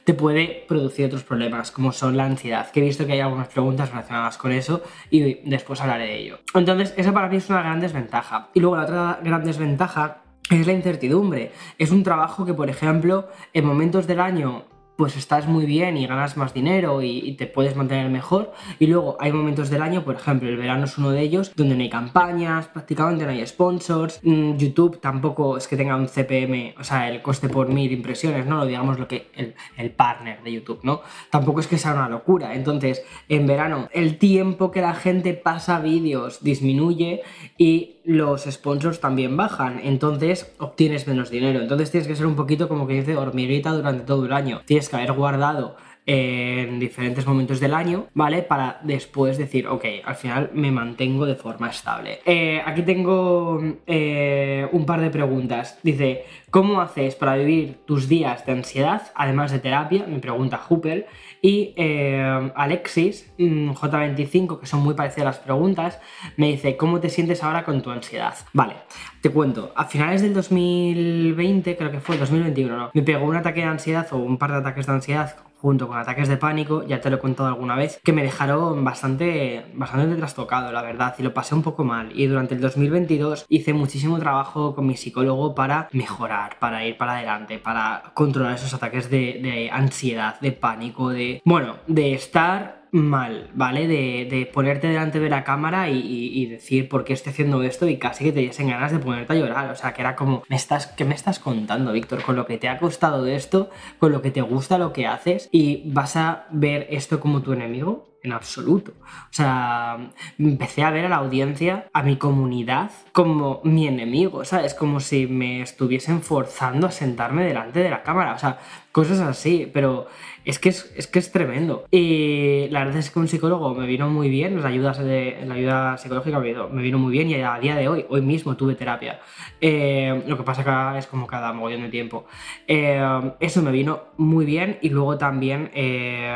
[0.05, 3.47] te puede producir otros problemas, como son la ansiedad, que he visto que hay algunas
[3.47, 6.39] preguntas relacionadas con eso y después hablaré de ello.
[6.53, 8.49] Entonces, esa para mí es una gran desventaja.
[8.53, 11.51] Y luego la otra gran desventaja es la incertidumbre.
[11.79, 14.65] Es un trabajo que, por ejemplo, en momentos del año
[14.95, 18.53] pues estás muy bien y ganas más dinero y, te puedes mantener mejor.
[18.79, 21.75] Y luego hay momentos del año, por ejemplo, el verano es uno de ellos, donde
[21.75, 24.19] no hay campañas, prácticamente no hay sponsors.
[24.23, 28.45] Mm, YouTube tampoco es que tenga un CPM, o sea, el coste por mil impresiones,
[28.45, 28.57] ¿no?
[28.57, 31.01] Lo digamos lo que el, el partner de YouTube, ¿no?
[31.29, 32.55] Tampoco es que sea una locura.
[32.55, 37.21] Entonces, en verano, el tiempo que la gente pasa vídeos disminuye
[37.57, 41.59] y los sponsors también bajan, entonces obtienes menos dinero.
[41.59, 44.61] Entonces tienes que ser un poquito como que dice hormiguita durante todo el año.
[44.65, 45.75] Tienes que haber guardado
[46.07, 48.43] en diferentes momentos del año, ¿vale?
[48.43, 52.19] Para después decir, ok, al final me mantengo de forma estable.
[52.25, 55.79] Eh, aquí tengo eh, un par de preguntas.
[55.81, 60.05] Dice, ¿cómo haces para vivir tus días de ansiedad, además de terapia?
[60.07, 61.07] Me pregunta Hooper.
[61.41, 65.99] Y eh, Alexis, mm, J25, que son muy parecidas las preguntas,
[66.37, 68.35] me dice, ¿cómo te sientes ahora con tu ansiedad?
[68.53, 68.75] Vale,
[69.21, 72.91] te cuento, a finales del 2020, creo que fue, 2021, ¿no?
[72.93, 75.35] Me pegó un ataque de ansiedad o un par de ataques de ansiedad
[75.65, 78.83] junto con ataques de pánico, ya te lo he contado alguna vez, que me dejaron
[78.83, 82.11] bastante, bastante trastocado, la verdad, y lo pasé un poco mal.
[82.13, 87.13] Y durante el 2022 hice muchísimo trabajo con mi psicólogo para mejorar, para ir para
[87.13, 91.41] adelante, para controlar esos ataques de, de ansiedad, de pánico, de...
[91.45, 93.87] Bueno, de estar mal, ¿vale?
[93.87, 98.23] De, ponerte delante de la cámara y, decir por qué estoy haciendo esto y casi
[98.23, 99.69] que te diesen ganas de ponerte a llorar.
[99.71, 102.23] O sea, que era como, ¿me estás, ¿qué me estás contando, Víctor?
[102.23, 105.07] Con lo que te ha costado de esto, con lo que te gusta lo que
[105.07, 108.93] haces y vas a ver esto como tu enemigo en absoluto.
[109.01, 114.73] O sea, empecé a ver a la audiencia, a mi comunidad, como mi enemigo, ¿sabes?
[114.73, 118.33] Como si me estuviesen forzando a sentarme delante de la cámara.
[118.33, 118.59] O sea,
[118.91, 120.07] cosas así, pero
[120.45, 121.85] es que es, que es tremendo.
[121.91, 125.55] Y la verdad es que un psicólogo me vino muy bien, la ayuda, de, la
[125.55, 129.19] ayuda psicológica me vino, muy bien y a día de hoy, hoy mismo tuve terapia.
[129.59, 132.25] Eh, lo que pasa que es como cada mogollón de tiempo.
[132.67, 133.01] Eh,
[133.39, 136.33] eso me vino muy bien y luego también, eh,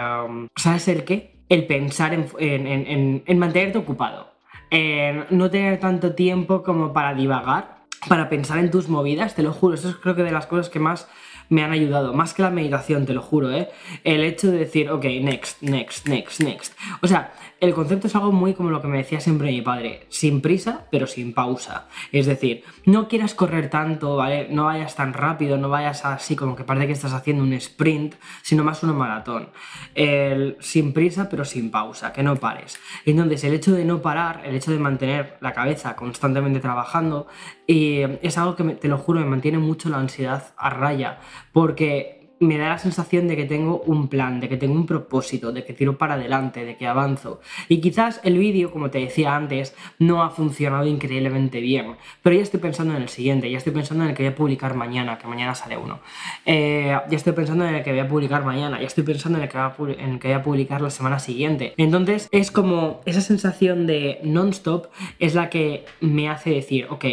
[0.55, 1.39] ¿sabes el qué?
[1.49, 4.31] el pensar en, mantenerte ocupado,
[4.69, 9.51] en no tener tanto tiempo como para divagar, para pensar en tus movidas, te lo
[9.51, 11.09] juro, eso es creo que de las cosas que más
[11.49, 13.69] me han ayudado, más que la meditación, te lo juro, ¿eh?
[14.03, 16.73] El hecho de decir, ok, next, next, next, next.
[17.01, 20.05] O sea, el concepto es algo muy como lo que me decía siempre mi padre,
[20.09, 21.87] sin prisa, pero sin pausa.
[22.11, 24.47] Es decir, no quieras correr tanto, ¿vale?
[24.49, 28.15] No vayas tan rápido, no vayas así como que parece que estás haciendo un sprint,
[28.41, 29.49] sino más un maratón.
[29.93, 32.79] El, sin prisa, pero sin pausa, que no pares.
[33.05, 37.27] Entonces, el hecho de no parar, el hecho de mantener la cabeza constantemente trabajando,
[37.67, 41.19] eh, es algo que, te lo juro, me mantiene mucho la ansiedad a raya,
[41.51, 45.51] porque me da la sensación de que tengo un plan, de que tengo un propósito,
[45.51, 47.41] de que tiro para adelante, de que avanzo.
[47.67, 52.41] Y quizás el vídeo, como te decía antes, no ha funcionado increíblemente bien, pero ya
[52.41, 55.17] estoy pensando en el siguiente, ya estoy pensando en el que voy a publicar mañana,
[55.17, 55.99] que mañana sale uno.
[56.45, 59.43] Eh, ya estoy pensando en el que voy a publicar mañana, ya estoy pensando en
[59.43, 59.57] el, que
[60.01, 61.73] en el que voy a publicar la semana siguiente.
[61.77, 64.87] Entonces es como esa sensación de non-stop
[65.19, 67.05] es la que me hace decir, ok,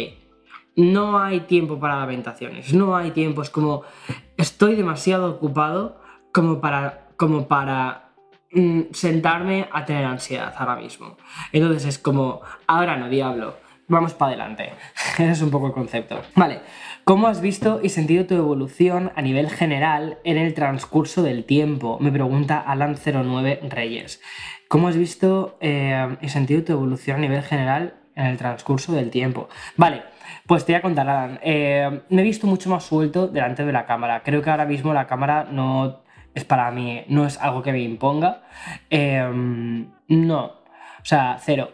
[0.77, 3.81] no hay tiempo para lamentaciones, no hay tiempo, es como
[4.37, 5.99] estoy demasiado ocupado
[6.31, 8.11] como para, como para
[8.51, 11.17] mm, sentarme a tener ansiedad ahora mismo.
[11.51, 13.55] Entonces es como, ahora no, diablo,
[13.87, 14.71] vamos para adelante.
[15.13, 16.21] Ese es un poco el concepto.
[16.35, 16.61] Vale,
[17.03, 21.97] ¿cómo has visto y sentido tu evolución a nivel general en el transcurso del tiempo?
[21.99, 24.21] Me pregunta Alan09 Reyes.
[24.67, 29.09] ¿Cómo has visto eh, y sentido tu evolución a nivel general en el transcurso del
[29.09, 29.49] tiempo?
[29.75, 30.16] Vale.
[30.45, 31.39] Pues te voy a contar, Alan.
[31.41, 34.23] Eh, me he visto mucho más suelto delante de la cámara.
[34.23, 36.01] Creo que ahora mismo la cámara no
[36.33, 38.43] es para mí, no es algo que me imponga.
[38.89, 40.57] Eh, no,
[41.07, 41.71] o sea, cero.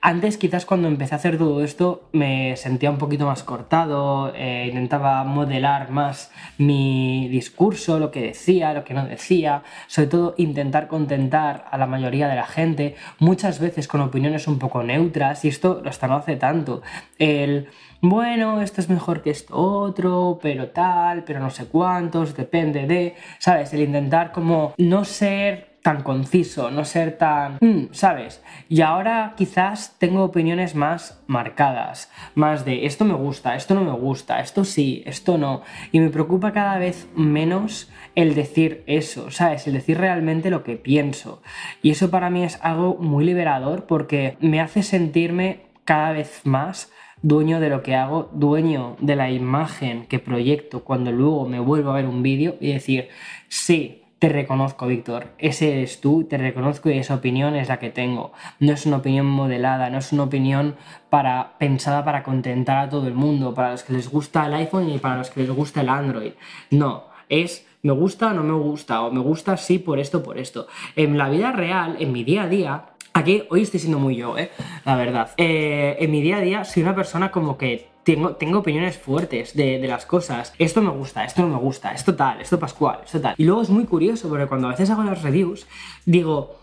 [0.00, 4.66] Antes quizás cuando empecé a hacer todo esto me sentía un poquito más cortado, eh,
[4.68, 10.86] intentaba modelar más mi discurso, lo que decía, lo que no decía, sobre todo intentar
[10.86, 15.48] contentar a la mayoría de la gente, muchas veces con opiniones un poco neutras y
[15.48, 16.82] esto hasta no hace tanto.
[17.18, 17.68] El
[18.08, 23.14] bueno, esto es mejor que esto otro, pero tal, pero no sé cuántos, depende de,
[23.38, 23.72] ¿sabes?
[23.72, 27.58] El intentar como no ser tan conciso, no ser tan...
[27.60, 28.42] Mm, ¿Sabes?
[28.68, 33.92] Y ahora quizás tengo opiniones más marcadas, más de esto me gusta, esto no me
[33.92, 35.62] gusta, esto sí, esto no.
[35.92, 39.68] Y me preocupa cada vez menos el decir eso, ¿sabes?
[39.68, 41.40] El decir realmente lo que pienso.
[41.82, 46.90] Y eso para mí es algo muy liberador porque me hace sentirme cada vez más
[47.22, 51.90] dueño de lo que hago, dueño de la imagen que proyecto cuando luego me vuelvo
[51.90, 53.08] a ver un vídeo y decir,
[53.48, 57.90] sí, te reconozco, Víctor, ese eres tú, te reconozco y esa opinión es la que
[57.90, 58.32] tengo.
[58.60, 60.76] No es una opinión modelada, no es una opinión
[61.10, 64.88] para, pensada para contentar a todo el mundo, para los que les gusta el iPhone
[64.88, 66.32] y para los que les gusta el Android.
[66.70, 70.38] No, es me gusta o no me gusta, o me gusta sí por esto, por
[70.38, 70.66] esto.
[70.96, 72.84] En la vida real, en mi día a día,
[73.16, 74.50] Aquí hoy estoy siendo muy yo, ¿eh?
[74.84, 75.30] La verdad.
[75.38, 79.56] Eh, en mi día a día soy una persona como que tengo, tengo opiniones fuertes
[79.56, 80.52] de, de, las cosas.
[80.58, 83.34] Esto me gusta, esto no me gusta, esto tal, esto pascual, esto tal.
[83.38, 85.66] Y luego es muy curioso porque cuando a veces hago las reviews,
[86.04, 86.56] digo,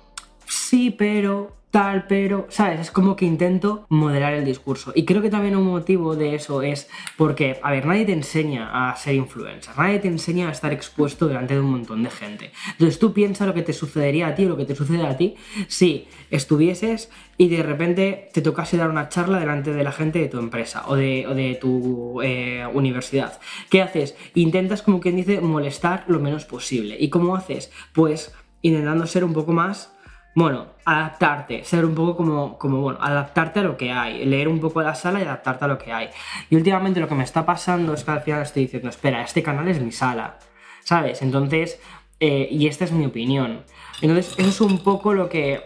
[0.45, 2.79] sí, pero tal, pero, ¿sabes?
[2.81, 4.91] Es como que intento modelar el discurso.
[4.93, 8.91] Y creo que también un motivo de eso es porque, a ver, nadie te enseña
[8.91, 12.51] a ser influencer, nadie te enseña a estar expuesto delante de un montón de gente.
[12.73, 15.17] Entonces tú piensas lo que te sucedería a ti o lo que te sucede a
[15.17, 15.33] ti
[15.67, 17.09] si estuvieses
[17.39, 20.83] y de repente te tocase dar una charla delante de la gente de tu empresa
[20.85, 23.39] o de, tu eh, universidad.
[23.71, 24.15] ¿Qué haces?
[24.35, 26.97] Intentas, como quien dice, molestar lo menos posible.
[26.99, 27.71] ¿Y cómo haces?
[27.93, 28.31] Pues
[28.61, 29.92] intentando ser un poco más
[30.35, 34.59] bueno, adaptarte, ser un poco como, como, bueno, adaptarte a lo que hay, leer un
[34.59, 36.09] poco la sala y adaptarte a lo que hay.
[36.49, 39.43] Y últimamente lo que me está pasando es que al final estoy diciendo, espera, este
[39.43, 40.39] canal es mi sala,
[40.83, 41.21] ¿sabes?
[41.21, 41.79] Entonces,
[42.19, 43.63] eh, y esta es mi opinión.
[44.01, 45.61] Entonces, eso es un poco lo que,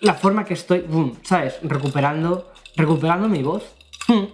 [0.00, 1.58] la forma que estoy, boom, ¿sabes?
[1.62, 3.74] Recuperando, recuperando mi voz.
[4.08, 4.24] Hmm.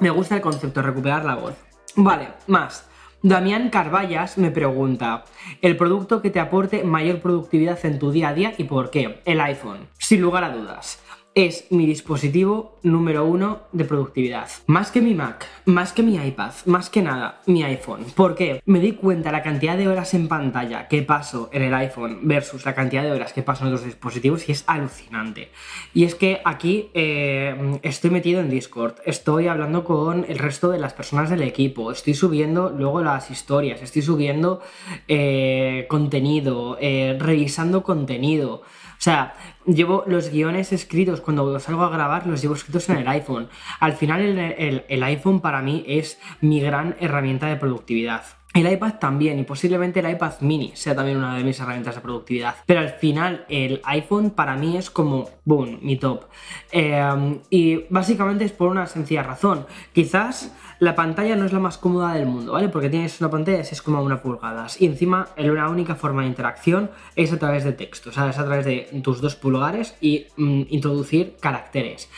[0.00, 1.54] Me gusta el concepto, recuperar la voz.
[1.96, 2.86] Vale, más.
[3.24, 5.24] Damián Carballas me pregunta,
[5.62, 9.22] el producto que te aporte mayor productividad en tu día a día y por qué.
[9.24, 11.02] El iPhone, sin lugar a dudas
[11.34, 14.48] es mi dispositivo número uno de productividad.
[14.66, 18.04] Más que mi Mac, más que mi iPad, más que nada, mi iPhone.
[18.14, 18.62] ¿Por qué?
[18.66, 22.64] Me di cuenta la cantidad de horas en pantalla que paso en el iPhone versus
[22.64, 25.50] la cantidad de horas que paso en otros dispositivos y es alucinante.
[25.92, 30.78] Y es que aquí eh, estoy metido en Discord, estoy hablando con el resto de
[30.78, 34.60] las personas del equipo, estoy subiendo luego las historias, estoy subiendo
[35.08, 38.62] eh, contenido, eh, revisando contenido.
[39.04, 39.34] O sea,
[39.66, 43.50] llevo los guiones escritos cuando salgo a grabar, los llevo escritos en el iPhone.
[43.78, 48.24] Al final el, iPhone para mí es mi gran herramienta de productividad.
[48.54, 52.00] El iPad también, y posiblemente el iPad mini sea también una de mis herramientas de
[52.00, 52.54] productividad.
[52.64, 56.24] Pero al final, el iPhone para mí es como, boom, mi top.
[56.72, 59.66] Eh, y básicamente es por una sencilla razón.
[59.92, 62.68] Quizás la pantalla no es la más cómoda del mundo, ¿vale?
[62.68, 64.80] Porque tienes una pantalla de 6,1 pulgadas.
[64.80, 68.38] Y encima, la única forma de interacción es a través de texto, ¿sabes?
[68.38, 72.08] A través de tus dos pulgares y mm, introducir caracteres.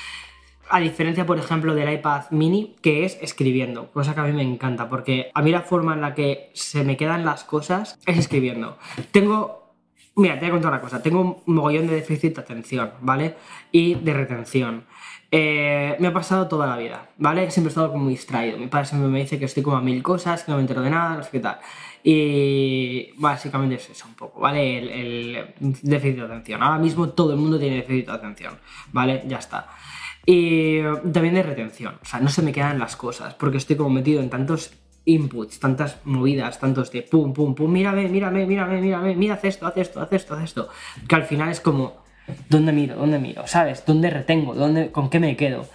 [0.68, 4.42] A diferencia, por ejemplo, del iPad mini, que es escribiendo, cosa que a mí me
[4.42, 8.18] encanta, porque a mí la forma en la que se me quedan las cosas es
[8.18, 8.76] escribiendo.
[9.12, 9.65] Tengo
[10.18, 11.02] Mira, te voy a contar una cosa.
[11.02, 13.36] Tengo un mogollón de déficit de atención, ¿vale?
[13.70, 14.84] Y de retención.
[15.30, 17.50] Eh, me ha pasado toda la vida, ¿vale?
[17.50, 18.56] Siempre he estado como distraído.
[18.56, 20.80] Mi padre siempre me dice que estoy como a mil cosas, que no me entero
[20.80, 21.58] de nada, no sé qué tal.
[22.02, 24.78] Y básicamente es eso un poco, ¿vale?
[24.78, 26.62] El, el déficit de atención.
[26.62, 28.54] Ahora mismo todo el mundo tiene déficit de atención,
[28.92, 29.22] ¿vale?
[29.26, 29.68] Ya está.
[30.24, 30.80] Y
[31.12, 34.20] también de retención, o sea, no se me quedan las cosas, porque estoy como metido
[34.20, 34.72] en tantos
[35.06, 39.66] inputs, tantas movidas, tantos de pum, pum, pum, mírame, mírame, mírame, mírame, mira, haz esto,
[39.66, 40.68] haz esto, haz esto, haz esto,
[41.08, 41.94] que al final es como,
[42.48, 42.96] ¿dónde miro?
[42.96, 43.46] ¿Dónde miro?
[43.46, 43.84] ¿Sabes?
[43.86, 44.54] ¿Dónde retengo?
[44.54, 45.66] ¿Dónde, ¿Con qué me quedo?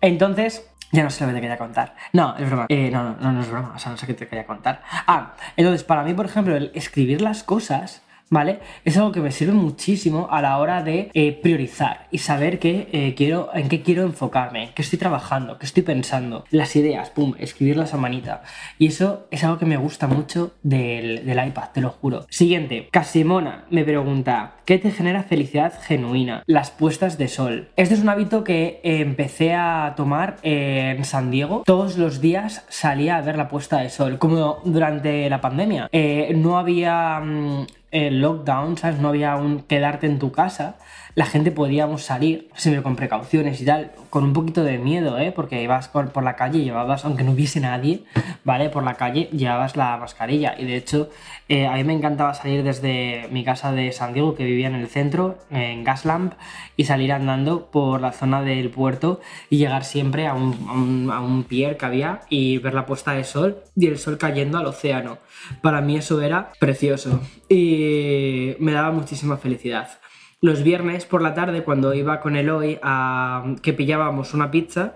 [0.00, 1.94] Entonces, ya no sé lo que te quería contar.
[2.12, 2.66] No, es broma.
[2.68, 3.72] Eh, no, no, no, no es broma.
[3.74, 4.82] O sea, no sé qué te quería contar.
[4.90, 8.60] Ah, entonces, para mí, por ejemplo, el escribir las cosas ¿vale?
[8.84, 12.88] Es algo que me sirve muchísimo a la hora de eh, priorizar y saber qué,
[12.92, 17.10] eh, quiero, en qué quiero enfocarme, en qué estoy trabajando, qué estoy pensando, las ideas,
[17.10, 18.42] pum, escribirlas a manita.
[18.78, 22.26] Y eso es algo que me gusta mucho del, iPad, te lo juro.
[22.30, 26.42] Siguiente, Casimona me pregunta, ¿qué te genera felicidad genuina?
[26.46, 27.68] Las puestas de sol.
[27.76, 31.62] Este es un hábito que empecé a tomar en San Diego.
[31.64, 35.88] Todos los días salía a ver la puesta de sol, como durante la pandemia.
[35.92, 38.98] Eh, no había mm, el lockdown, ¿sabes?
[39.00, 40.76] No había un quedarte en tu casa,
[41.18, 45.32] la gente podíamos salir, siempre con precauciones y tal, con un poquito de miedo, ¿eh?
[45.32, 48.04] Porque ibas por la calle llevabas, aunque no hubiese nadie,
[48.44, 48.68] ¿vale?
[48.68, 50.54] Por la calle llevabas la mascarilla.
[50.56, 51.10] Y de hecho,
[51.48, 54.76] eh, a mí me encantaba salir desde mi casa de San Diego, que vivía en
[54.76, 56.34] el centro, en Gaslamp,
[56.76, 61.42] y salir andando por la zona del puerto y llegar siempre a un, a un
[61.42, 65.18] pier que había y ver la puesta de sol y el sol cayendo al océano.
[65.62, 69.98] Para mí eso era precioso y me daba muchísima felicidad.
[70.40, 74.94] Los viernes por la tarde, cuando iba con Eloy a que pillábamos una pizza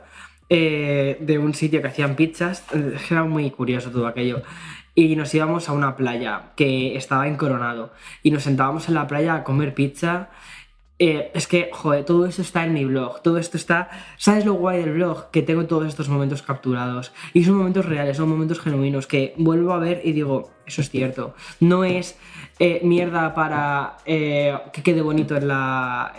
[0.48, 4.42] eh, de un sitio que hacían pizzas, eh, era muy curioso todo aquello.
[4.94, 9.08] Y nos íbamos a una playa que estaba en Coronado y nos sentábamos en la
[9.08, 10.28] playa a comer pizza
[11.04, 13.90] eh, es que, joder, todo esto está en mi blog, todo esto está...
[14.18, 15.32] ¿Sabes lo guay del blog?
[15.32, 17.12] Que tengo todos estos momentos capturados.
[17.34, 20.90] Y son momentos reales, son momentos genuinos que vuelvo a ver y digo, eso es
[20.90, 21.34] cierto.
[21.58, 22.16] No es
[22.60, 26.12] eh, mierda para eh, que quede bonito en la...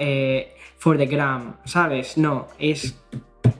[0.78, 2.18] for the gram, ¿sabes?
[2.18, 3.02] No, es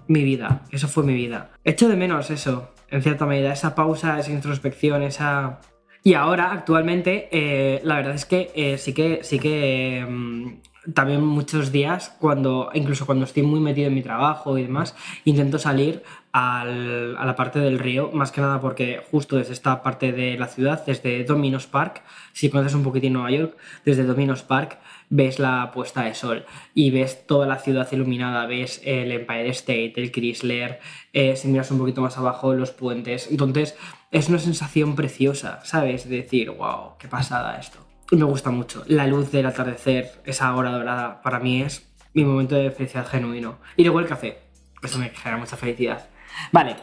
[0.10, 1.52] mi vida, eso fue mi vida.
[1.64, 5.62] Echo de menos eso, en cierta medida, esa pausa, esa introspección, esa...
[6.04, 12.14] Y ahora, actualmente, la verdad es que sí que, sí que mm, también muchos días,
[12.20, 16.04] cuando, incluso cuando estoy muy metido en mi trabajo y demás, intento salir
[16.34, 20.38] al, a la parte del río, más que nada porque justo desde esta parte de
[20.38, 22.02] la ciudad, desde Dominos Park,
[22.34, 23.56] si conoces un poquitín Nueva York,
[23.86, 24.80] desde Dominos Park
[25.10, 29.94] ves la puesta de sol y ves toda la ciudad iluminada, ves el Empire State,
[29.96, 30.80] el Chrysler,
[31.14, 33.78] eh, si miras un poquito más abajo los puentes, entonces
[34.12, 36.10] es una sensación preciosa, ¿sabes?
[36.10, 38.84] De decir, wow, qué pasada esto me gusta mucho.
[38.88, 43.58] La luz del atardecer, esa hora dorada, para mí es mi momento de felicidad genuino.
[43.76, 44.40] Y luego el café,
[44.82, 46.08] eso me genera mucha felicidad.
[46.52, 46.76] Vale,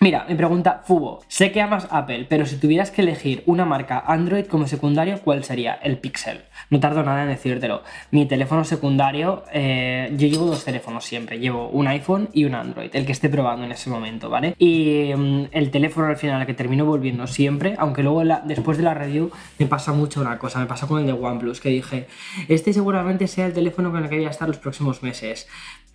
[0.00, 1.22] mira, me pregunta Fubo.
[1.28, 5.44] Sé que amas Apple, pero si tuvieras que elegir una marca Android como secundario, ¿cuál
[5.44, 5.74] sería?
[5.74, 6.42] El Pixel.
[6.70, 7.82] No tardo nada en decírtelo.
[8.10, 11.38] Mi teléfono secundario, eh, yo llevo dos teléfonos siempre.
[11.38, 14.54] Llevo un iPhone y un Android, el que esté probando en ese momento, ¿vale?
[14.58, 18.94] Y mm, el teléfono al final, que termino volviendo siempre, aunque luego después de la
[18.94, 20.58] review me pasa mucho una cosa.
[20.58, 22.06] Me pasa con el de OnePlus, que dije,
[22.48, 25.48] este seguramente sea el teléfono con el que voy a estar los próximos meses.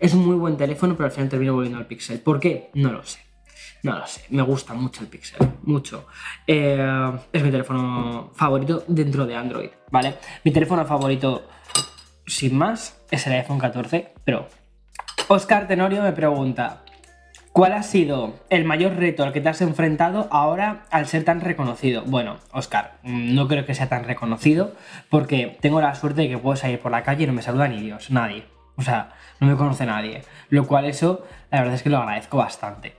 [0.04, 2.20] Es un muy buen teléfono, pero al final termino volviendo al Pixel.
[2.20, 2.70] ¿Por qué?
[2.74, 3.20] No lo sé.
[3.84, 6.08] No lo sé, me gusta mucho el Pixel, mucho.
[6.45, 10.16] Eh, es mi teléfono favorito dentro de Android, ¿vale?
[10.43, 11.47] Mi teléfono favorito,
[12.28, 14.49] sin más, es el iPhone 14 Pro.
[15.30, 16.84] Oscar Tenorio me pregunta,
[17.54, 21.39] ¿cuál ha sido el mayor reto al que te has enfrentado ahora al ser tan
[21.39, 22.04] reconocido?
[22.06, 24.76] Bueno, Oscar, no creo que sea tan reconocido
[25.10, 27.70] porque tengo la suerte de que puedo salir por la calle y no me saluda
[27.70, 28.51] ni Dios, nadie.
[28.76, 30.23] O sea, no me conoce nadie.
[30.49, 32.95] Lo cual eso, la verdad es que lo agradezco bastante.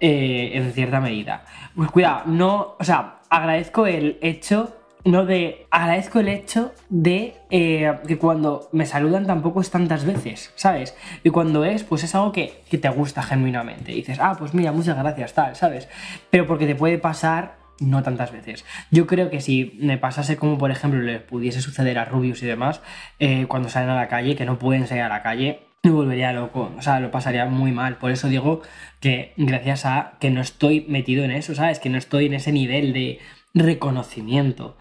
[0.00, 1.44] Eh, en cierta medida.
[1.74, 7.92] Pues cuidado, no, o sea, agradezco el hecho, no de, agradezco el hecho de eh,
[8.06, 10.96] que cuando me saludan tampoco es tantas veces, ¿sabes?
[11.24, 13.90] Y cuando es, pues es algo que, que te gusta genuinamente.
[13.90, 15.88] Dices, ah, pues mira, muchas gracias, tal, ¿sabes?
[16.30, 18.64] Pero porque te puede pasar no tantas veces.
[18.92, 22.46] Yo creo que si me pasase como, por ejemplo, le pudiese suceder a Rubius y
[22.46, 22.82] demás,
[23.18, 26.32] eh, cuando salen a la calle, que no pueden salir a la calle, me volvería
[26.32, 27.96] loco, o sea, lo pasaría muy mal.
[27.96, 28.62] Por eso digo
[29.00, 31.78] que gracias a que no estoy metido en eso, ¿sabes?
[31.78, 33.20] Que no estoy en ese nivel de
[33.54, 34.76] reconocimiento.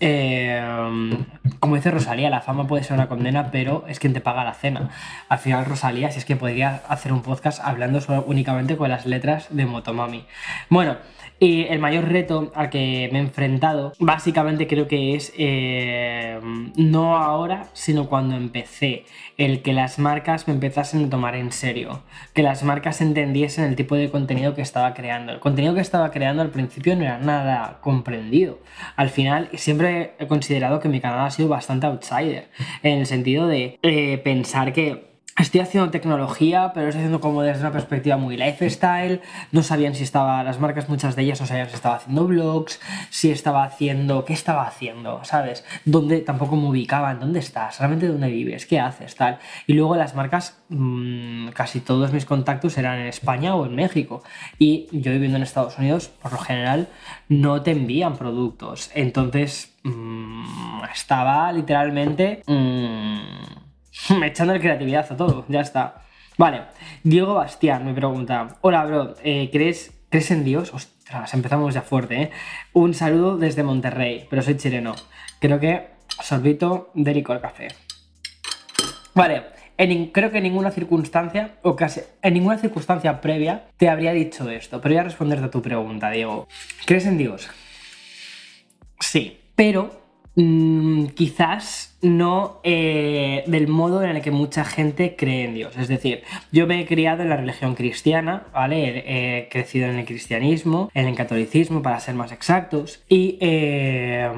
[0.00, 0.62] Eh,
[1.60, 4.54] como dice Rosalía, la fama puede ser una condena, pero es quien te paga la
[4.54, 4.90] cena.
[5.28, 9.06] Al final, Rosalía, si es que podría hacer un podcast hablando solo, únicamente con las
[9.06, 10.24] letras de Motomami.
[10.68, 10.96] Bueno,
[11.42, 16.38] y el mayor reto al que me he enfrentado, básicamente creo que es eh,
[16.76, 19.06] no ahora, sino cuando empecé,
[19.38, 23.76] el que las marcas me empezasen a tomar en serio, que las marcas entendiesen el
[23.76, 25.32] tipo de contenido que estaba creando.
[25.32, 28.58] El contenido que estaba creando al principio no era nada comprendido.
[28.96, 32.48] Al final, siempre he considerado que mi canal ha sido bastante outsider,
[32.82, 37.62] en el sentido de eh, pensar que Estoy haciendo tecnología, pero estoy haciendo como desde
[37.62, 39.22] una perspectiva muy lifestyle.
[39.50, 42.78] No sabían si estaba, las marcas, muchas de ellas no sabían si estaba haciendo blogs,
[43.08, 45.64] si estaba haciendo, qué estaba haciendo, ¿sabes?
[45.86, 49.38] Dónde tampoco me ubicaban, dónde estás, realmente dónde vives, qué haces, tal.
[49.66, 54.22] Y luego las marcas, mmm, casi todos mis contactos eran en España o en México.
[54.58, 56.88] Y yo viviendo en Estados Unidos, por lo general,
[57.30, 58.90] no te envían productos.
[58.94, 62.42] Entonces, mmm, estaba literalmente.
[62.46, 63.61] Mmm,
[64.24, 66.02] echando creatividad a todo, ya está.
[66.38, 66.62] Vale,
[67.02, 70.72] Diego Bastián me pregunta, hola bro, eh, ¿crees, ¿crees en Dios?
[70.72, 72.30] Ostras, empezamos ya fuerte, ¿eh?
[72.72, 74.94] Un saludo desde Monterrey, pero soy chileno.
[75.40, 75.88] Creo que
[76.22, 77.68] sorbito de licor café.
[79.14, 79.42] Vale,
[80.12, 84.80] creo que en ninguna circunstancia, o casi en ninguna circunstancia previa, te habría dicho esto,
[84.80, 86.48] pero voy a responderte a tu pregunta, Diego.
[86.86, 87.50] ¿Crees en Dios?
[89.00, 90.01] Sí, pero
[90.34, 95.76] Mm, quizás no eh, del modo en el que mucha gente cree en Dios.
[95.76, 99.04] Es decir, yo me he criado en la religión cristiana, ¿vale?
[99.06, 104.30] He, crecido en el cristianismo, en el catolicismo, para ser más exactos, y eh,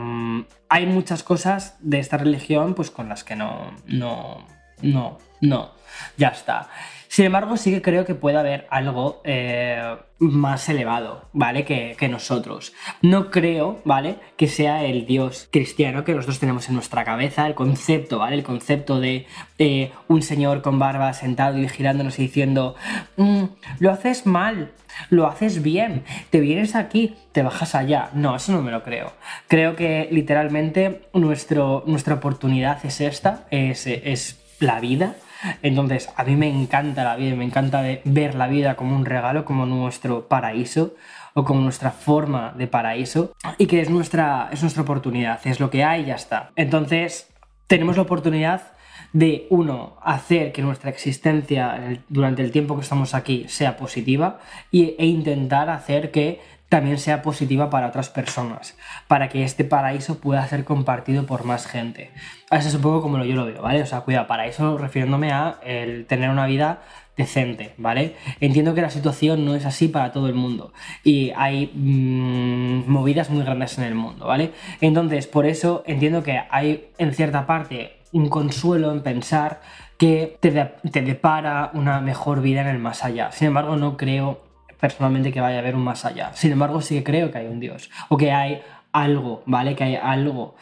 [0.69, 4.45] hay muchas cosas de esta religión pues con las que no, no,
[4.83, 5.71] no, no,
[6.17, 6.69] ya está.
[7.15, 11.65] Sin embargo, sí que creo que puede haber algo eh, más elevado, ¿vale?
[11.65, 12.73] Que, nosotros.
[13.03, 14.17] No creo, ¿vale?
[14.37, 18.35] Que sea el Dios cristiano que nosotros tenemos en nuestra cabeza, el concepto, ¿vale?
[18.35, 19.29] El concepto de
[19.61, 22.75] eh, un señor con barba sentado y vigilándonos y diciendo,
[23.17, 23.45] mm,
[23.79, 24.73] lo haces mal,
[25.09, 28.11] lo haces bien, te vienes aquí, te bajas allá.
[28.15, 29.13] No, eso no me lo creo.
[29.47, 35.15] Creo que literalmente nuestra oportunidad es esta, es, es la vida
[35.63, 39.45] entonces, a mí me encanta la vida, me encanta ver la vida como un regalo,
[39.45, 40.95] como nuestro paraíso
[41.35, 45.71] o como nuestra forma de paraíso y que es nuestra, es nuestra oportunidad, es lo
[45.71, 46.51] que hay y ya está.
[46.57, 47.33] Entonces,
[47.67, 48.75] tenemos la oportunidad
[49.13, 54.41] de, uno, hacer que nuestra existencia durante el tiempo que estamos aquí sea positiva
[54.73, 56.41] e intentar hacer que
[56.75, 61.69] también sea positiva para otras personas, para que este paraíso pueda ser compartido por más
[61.69, 62.11] gente.
[62.51, 63.81] Eso es un poco como yo lo veo, ¿vale?
[63.81, 66.83] O sea, cuidado, paraíso refiriéndome a el tener una vida
[67.17, 68.17] decente, ¿vale?
[68.41, 70.73] Entiendo que la situación no es así para todo el mundo
[71.05, 74.51] y hay mmm, movidas muy grandes en el mundo, ¿vale?
[74.81, 79.61] Entonces, por eso entiendo que hay en cierta parte un consuelo en pensar
[79.97, 83.31] que te, de, te depara una mejor vida en el más allá.
[83.31, 84.54] Sin embargo, no creo
[84.85, 86.31] personalmente que vaya a haber un más allá.
[86.35, 87.89] Sin embargo, sí que creo que hay un Dios.
[88.11, 88.61] O que hay
[88.93, 89.75] algo, ¿vale?
[89.75, 90.57] Que hay algo.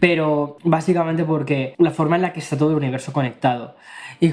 [0.00, 3.76] Pero básicamente porque la forma en la que está todo el universo conectado.
[4.20, 4.32] Y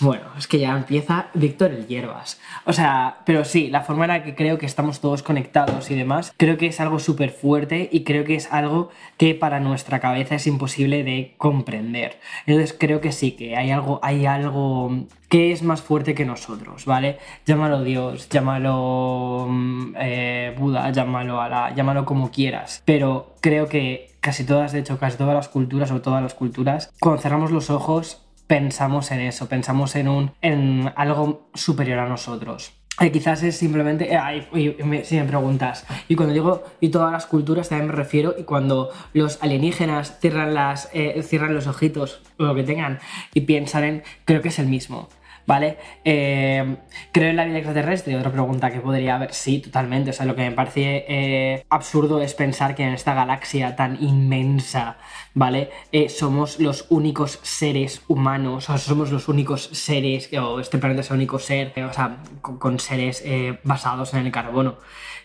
[0.00, 2.40] bueno, es que ya empieza Víctor el Hierbas.
[2.64, 5.94] O sea, pero sí, la forma en la que creo que estamos todos conectados y
[5.94, 10.00] demás, creo que es algo súper fuerte y creo que es algo que para nuestra
[10.00, 12.18] cabeza es imposible de comprender.
[12.46, 16.86] Entonces creo que sí, que hay algo, hay algo que es más fuerte que nosotros,
[16.86, 17.18] ¿vale?
[17.46, 22.82] Llámalo Dios, llámalo mm, eh, Buda, llámalo Alá, llámalo como quieras.
[22.84, 26.92] Pero creo que casi todas, de hecho, casi todas las culturas o todas las culturas,
[27.00, 32.72] cuando cerramos los ojos pensamos en eso, pensamos en, un, en algo superior a nosotros.
[32.98, 37.68] Y quizás es simplemente, eh, si me preguntas, y cuando digo y todas las culturas
[37.68, 42.56] también me refiero, y cuando los alienígenas cierran, las, eh, cierran los ojitos o lo
[42.56, 42.98] que tengan
[43.34, 45.08] y piensan en, creo que es el mismo.
[45.46, 45.78] ¿Vale?
[46.04, 46.76] Eh,
[47.12, 48.16] ¿Creo en la vida extraterrestre?
[48.16, 50.10] Otra pregunta que podría haber, sí, totalmente.
[50.10, 54.02] O sea, lo que me parece eh, absurdo es pensar que en esta galaxia tan
[54.02, 54.98] inmensa,
[55.34, 55.70] ¿vale?
[55.92, 61.10] Eh, somos los únicos seres humanos, o somos los únicos seres, o este planeta es
[61.10, 63.24] el único ser, o sea, con, seres
[63.64, 64.78] basados en el carbono.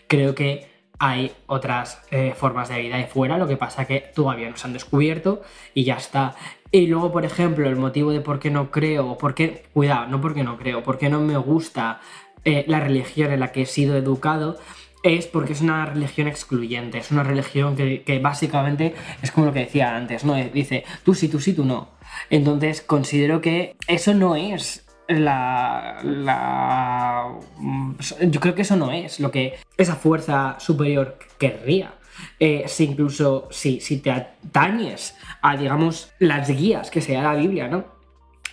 [0.08, 2.00] Creo que hay otras
[2.36, 5.42] formas de vida de fuera, lo que pasa que todavía no se han descubierto
[5.74, 6.34] y ya está.
[6.70, 10.20] Y luego, por ejemplo, el motivo de por qué no creo, por qué, cuidado, no
[10.20, 12.00] porque no creo, por qué no me gusta
[12.44, 14.56] eh, la religión en la que he sido educado,
[15.02, 19.60] es porque es una religión excluyente, es una religión que, básicamente es como lo que
[19.60, 20.34] decía antes, ¿no?
[20.34, 21.90] Dice, tú sí, tú sí, tú no.
[22.30, 27.32] Entonces considero que eso no es la, la,
[28.20, 31.94] Yo creo que eso no es lo que esa fuerza superior querría.
[32.40, 37.34] Eh, si incluso si, si te atañes a, digamos, las guías que se da la
[37.34, 37.84] Biblia, ¿no?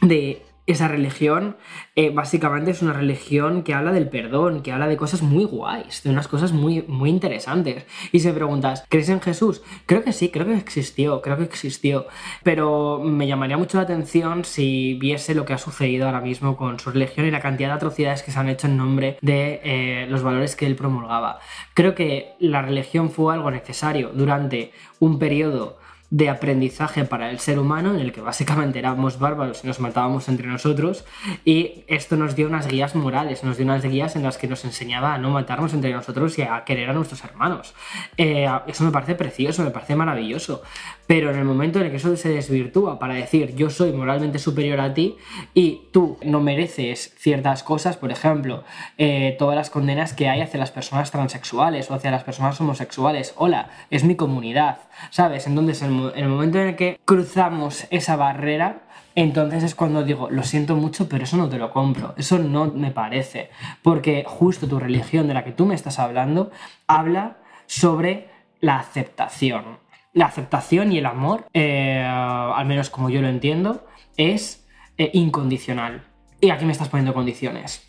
[0.02, 1.58] De esa religión
[1.96, 6.04] eh, básicamente es una religión que habla del perdón, que habla de cosas muy guays,
[6.04, 7.86] de unas cosas muy, muy interesantes.
[8.12, 9.62] Y si me preguntas, ¿crees en Jesús?
[9.86, 12.08] Creo que sí, creo que existió, creo que existió.
[12.44, 16.80] Pero me llamaría mucho la atención si viese lo que ha sucedido ahora mismo con
[16.80, 20.08] su religión y la cantidad de atrocidades que se han hecho en nombre de eh,
[20.10, 21.40] los valores que él promulgaba.
[21.74, 25.83] Creo que la religión fue algo necesario durante un periodo
[26.14, 30.30] de aprendizaje para el ser humano, en el que básicamente éramos bárbaros y nos matábamos
[30.30, 31.06] entre nosotros,
[31.44, 34.64] y esto nos dio unas guías morales, nos dio unas guías en las que nos
[34.64, 37.74] enseñaba a no matarnos entre nosotros y a querer a nuestros hermanos.
[38.16, 40.62] Eh, eso me parece precioso, me parece maravilloso,
[41.08, 44.40] pero en el momento en el que eso se desvirtúa para decir yo soy moralmente
[44.40, 45.18] superior a ti
[45.54, 48.64] y tú no mereces ciertas cosas, por ejemplo,
[48.98, 53.34] eh, todas las condenas que hay hacia las personas transexuales o hacia las personas homosexuales,
[53.38, 54.78] hola, es mi comunidad,
[55.10, 55.48] ¿sabes?
[55.48, 58.84] Entonces, en el momento en el que cruzamos esa barrera,
[59.16, 62.66] entonces es cuando digo, lo siento mucho, pero eso no te lo compro, eso no
[62.66, 63.50] me parece,
[63.84, 66.52] porque justo tu religión de la que tú me estás hablando
[66.88, 67.38] habla
[67.68, 68.30] sobre
[68.60, 69.83] la aceptación.
[70.14, 73.86] La aceptación y el amor, eh, al menos como yo lo entiendo,
[74.16, 74.66] es
[74.98, 76.04] eh, incondicional.
[76.40, 77.88] Y aquí me estás poniendo condiciones.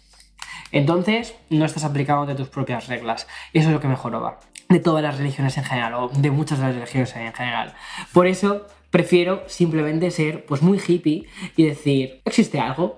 [0.72, 3.29] Entonces, no estás aplicando de tus propias reglas.
[3.53, 6.59] Eso es lo que me joroba de todas las religiones en general, o de muchas
[6.59, 7.75] de las religiones en general.
[8.12, 12.97] Por eso prefiero simplemente ser pues muy hippie y decir, ¿existe algo?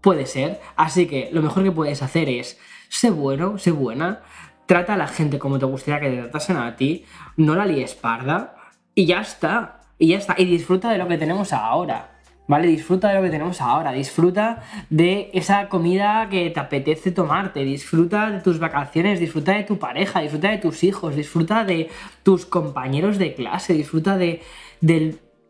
[0.00, 0.60] Puede ser.
[0.76, 2.58] Así que lo mejor que puedes hacer es,
[2.88, 4.22] sé bueno, sé buena,
[4.66, 7.04] trata a la gente como te gustaría que te tratasen a ti,
[7.36, 8.55] no la líes parda,
[8.96, 9.82] y ya está.
[9.98, 10.34] Y ya está.
[10.36, 12.16] Y disfruta de lo que tenemos ahora.
[12.48, 12.66] ¿vale?
[12.68, 18.30] Disfruta de lo que tenemos ahora, disfruta de esa comida que te apetece tomarte, disfruta
[18.30, 21.90] de tus vacaciones, disfruta de tu pareja, disfruta de tus hijos, disfruta de
[22.22, 24.42] tus compañeros de clase, disfruta de,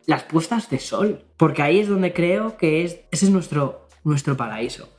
[0.05, 4.37] las puestas de sol, porque ahí es donde creo que es, ese es nuestro, nuestro
[4.37, 4.89] paraíso.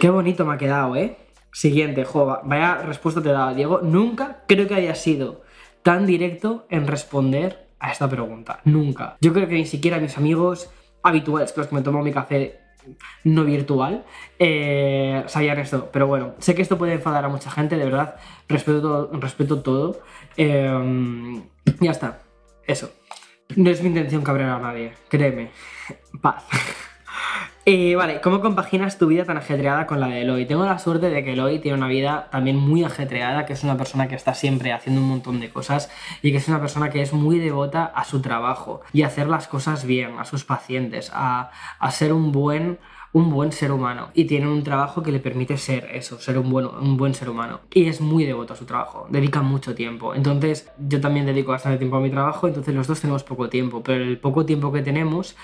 [0.00, 1.16] Qué bonito me ha quedado, ¿eh?
[1.52, 3.80] Siguiente, jo, vaya respuesta te dado, Diego.
[3.82, 5.42] Nunca creo que haya sido
[5.82, 8.60] tan directo en responder a esta pregunta.
[8.64, 9.16] Nunca.
[9.20, 10.70] Yo creo que ni siquiera mis amigos
[11.02, 12.60] habituales con los que me tomo mi café
[13.24, 14.04] no virtual
[14.38, 15.88] eh, sabían esto.
[15.92, 18.16] Pero bueno, sé que esto puede enfadar a mucha gente, de verdad.
[18.48, 19.20] Respeto todo.
[19.20, 20.00] Respeto todo.
[20.36, 21.42] Eh,
[21.80, 22.22] ya está.
[22.66, 22.90] Eso.
[23.54, 25.50] No es mi intención cabrear a nadie, créeme.
[26.20, 26.44] Paz.
[27.68, 30.46] Eh, vale, ¿cómo compaginas tu vida tan ajetreada con la de Eloy?
[30.46, 33.76] Tengo la suerte de que Eloy tiene una vida también muy ajetreada, que es una
[33.76, 35.90] persona que está siempre haciendo un montón de cosas
[36.22, 39.26] y que es una persona que es muy devota a su trabajo y a hacer
[39.26, 41.50] las cosas bien, a sus pacientes, a,
[41.90, 42.78] ser un buen
[43.12, 46.50] un buen ser humano y tiene un trabajo que le permite ser eso, ser un
[46.50, 47.60] buen, un buen ser humano.
[47.72, 50.14] Y es muy devoto a su trabajo, dedica mucho tiempo.
[50.14, 53.82] Entonces yo también dedico bastante tiempo a mi trabajo, entonces los dos tenemos poco tiempo,
[53.82, 55.34] pero el poco tiempo que tenemos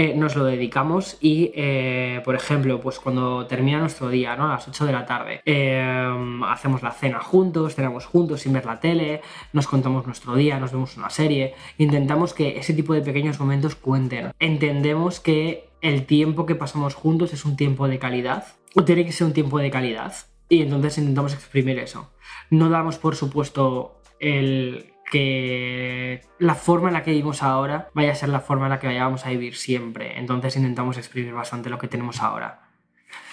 [0.00, 4.44] eh, nos lo dedicamos y, eh, por ejemplo, pues cuando termina nuestro día, ¿no?
[4.44, 6.08] A las 8 de la tarde, eh,
[6.46, 9.22] hacemos la cena juntos, cenamos juntos sin ver la tele,
[9.52, 13.74] nos contamos nuestro día, nos vemos una serie, intentamos que ese tipo de pequeños momentos
[13.74, 14.30] cuenten.
[14.38, 18.46] Entendemos que el tiempo que pasamos juntos es un tiempo de calidad,
[18.76, 20.14] o tiene que ser un tiempo de calidad,
[20.48, 22.08] y entonces intentamos exprimir eso.
[22.50, 28.14] No damos por supuesto el que la forma en la que vivimos ahora vaya a
[28.14, 30.18] ser la forma en la que vayamos a vivir siempre.
[30.18, 32.62] Entonces intentamos exprimir bastante lo que tenemos ahora.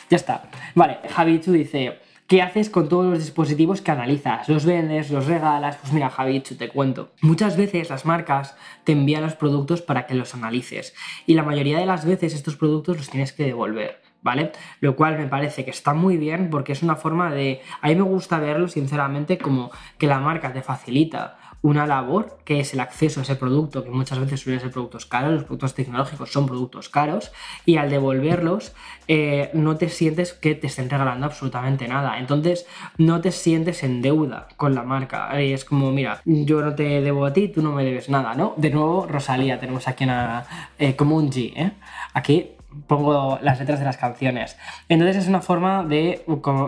[0.09, 0.43] Ya está.
[0.75, 4.47] Vale, Javichu dice, ¿qué haces con todos los dispositivos que analizas?
[4.47, 5.09] ¿Los vendes?
[5.09, 5.77] ¿Los regalas?
[5.77, 7.11] Pues mira, Javichu, te cuento.
[7.21, 10.93] Muchas veces las marcas te envían los productos para que los analices.
[11.25, 14.05] Y la mayoría de las veces estos productos los tienes que devolver.
[14.25, 14.51] ¿vale?
[14.79, 17.61] Lo cual me parece que está muy bien porque es una forma de...
[17.81, 19.69] A mí me gusta verlo, sinceramente, como
[19.99, 23.89] que la marca te facilita una labor que es el acceso a ese producto, que
[23.89, 27.31] muchas veces suelen ser productos caros, los productos tecnológicos son productos caros,
[27.65, 28.75] y al devolverlos
[29.07, 32.19] eh, no te sientes que te estén regalando absolutamente nada.
[32.19, 32.67] Entonces
[32.99, 35.41] no te sientes en deuda con la marca.
[35.41, 38.53] Es como, mira, yo no te debo a ti, tú no me debes nada, ¿no?
[38.57, 40.45] De nuevo, Rosalía, tenemos aquí una,
[40.77, 41.71] eh, como un G, ¿eh?
[42.13, 42.51] Aquí
[42.85, 44.55] pongo las letras de las canciones.
[44.87, 46.23] Entonces es una forma de,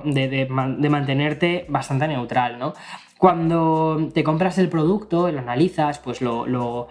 [0.05, 0.27] de,
[0.79, 2.73] de mantenerte bastante neutral, ¿no?
[3.17, 6.87] Cuando te compras el producto, lo analizas, pues lo,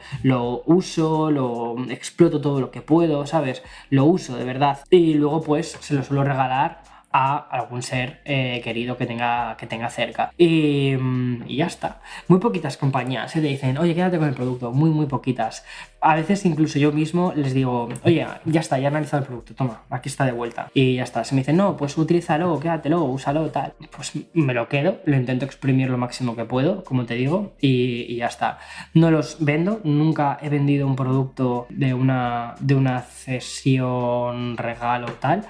[0.66, 3.62] uso, lo exploto todo lo que puedo, ¿sabes?
[3.90, 4.80] Lo uso de verdad.
[4.90, 6.82] Y luego pues se lo suelo regalar
[7.18, 10.32] a algún ser eh, querido que tenga, que tenga cerca.
[10.36, 12.02] Y, mm, ya está.
[12.28, 14.70] Muy poquitas compañías se te dicen, oye, quédate con el producto.
[14.72, 15.64] Muy, muy poquitas.
[16.02, 19.54] A veces incluso yo mismo les digo, oye, ya está, ya he analizado el producto,
[19.54, 20.70] toma, aquí está de vuelta.
[20.74, 21.24] Y ya está.
[21.24, 23.72] Se me dicen, no, pues utilízalo, quédatelo, úsalo, tal.
[23.96, 28.04] Pues me lo quedo, lo intento exprimir lo máximo que puedo, como te digo, y,
[28.12, 28.58] y ya está.
[28.92, 35.46] No los vendo, nunca he vendido un producto de una, de una cesión, regalo, tal.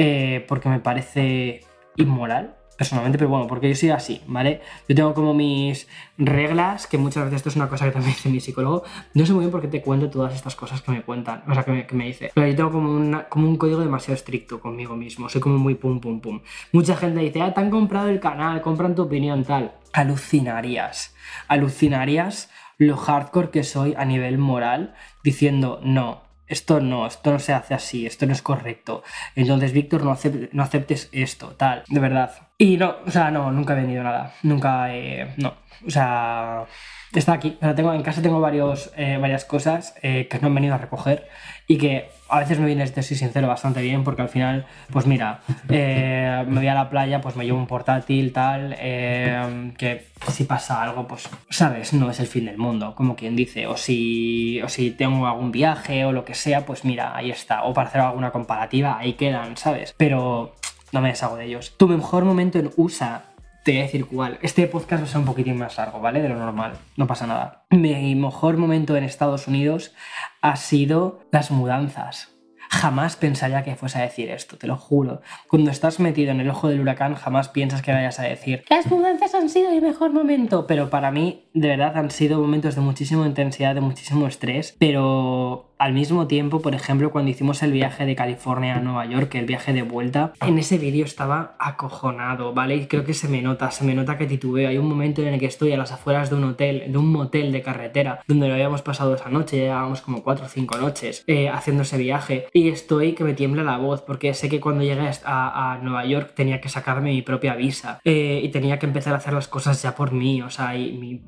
[0.00, 1.60] Eh, porque me parece
[1.96, 4.60] inmoral, personalmente, pero bueno, porque yo soy así, ¿vale?
[4.88, 8.28] Yo tengo como mis reglas, que muchas veces esto es una cosa que también dice
[8.28, 8.84] mi psicólogo.
[9.14, 11.52] No sé muy bien por qué te cuento todas estas cosas que me cuentan, o
[11.52, 12.30] sea, que me, dice.
[12.32, 16.00] Pero yo tengo como, como un código demasiado estricto conmigo mismo, soy como muy pum,
[16.00, 16.40] pum, pum.
[16.70, 19.72] Mucha gente dice, ah, te han comprado el canal, compran tu opinión, tal.
[19.92, 21.16] Alucinarías,
[21.48, 24.94] alucinarías lo hardcore que soy a nivel moral,
[25.24, 29.02] diciendo, no, esto no, esto no se hace así, esto no es correcto.
[29.34, 30.16] Entonces, Víctor, no,
[30.52, 32.32] no aceptes esto, tal, de verdad.
[32.56, 35.54] Y no, o sea, no, nunca he venido nada, nunca, eh, no,
[35.86, 36.64] o sea,
[37.12, 37.56] está aquí.
[37.60, 40.74] O sea, tengo, en casa tengo varios, eh, varias cosas eh, que no han venido
[40.74, 41.28] a recoger
[41.70, 45.06] y que a veces me viene, este soy sincero, bastante bien porque al final, pues
[45.06, 50.44] mira, eh, me voy a la playa, pues me llevo un portátil, tal, que si
[50.44, 54.60] pasa algo, pues, sabes, no es el fin del mundo, como quien dice, o si,
[54.62, 57.88] o si tengo algún viaje o lo que sea, pues mira, ahí está, o para
[57.88, 59.94] hacer alguna comparativa, ahí quedan, ¿sabes?
[59.96, 60.54] Pero
[60.92, 61.74] no me deshago de ellos.
[61.76, 63.24] Tu mejor momento en USA
[63.64, 64.38] te voy a decir cuál.
[64.42, 66.22] Este podcast va a ser un poquitín más largo, ¿vale?
[66.22, 66.72] De lo normal.
[66.96, 67.64] No pasa nada.
[67.70, 69.94] Mi mejor momento en Estados Unidos
[70.40, 72.37] ha sido las mudanzas.
[72.68, 75.20] Jamás pensaría que fuese a decir esto, te lo juro.
[75.48, 78.86] Cuando estás metido en el ojo del huracán, jamás piensas que vayas a decir las
[78.86, 80.66] mudanzas han sido mi mejor momento.
[80.66, 84.76] Pero para mí, de verdad, han sido momentos de muchísima intensidad, de muchísimo estrés.
[84.78, 89.34] Pero al mismo tiempo, por ejemplo, cuando hicimos el viaje de California a Nueva York,
[89.36, 92.76] el viaje de vuelta, en ese vídeo estaba acojonado, ¿vale?
[92.76, 94.68] Y creo que se me nota, se me nota que titubeo.
[94.68, 97.10] Hay un momento en el que estoy a las afueras de un hotel, de un
[97.12, 101.22] motel de carretera, donde lo habíamos pasado esa noche, llevábamos como cuatro o cinco noches
[101.26, 102.46] eh, haciendo ese viaje.
[102.58, 106.32] Y estoy que me tiembla la voz, porque sé que cuando llegué a, Nueva York
[106.34, 109.80] tenía que sacarme mi propia visa eh, y tenía que empezar a hacer las cosas
[109.80, 111.22] ya por mí, o sea, y,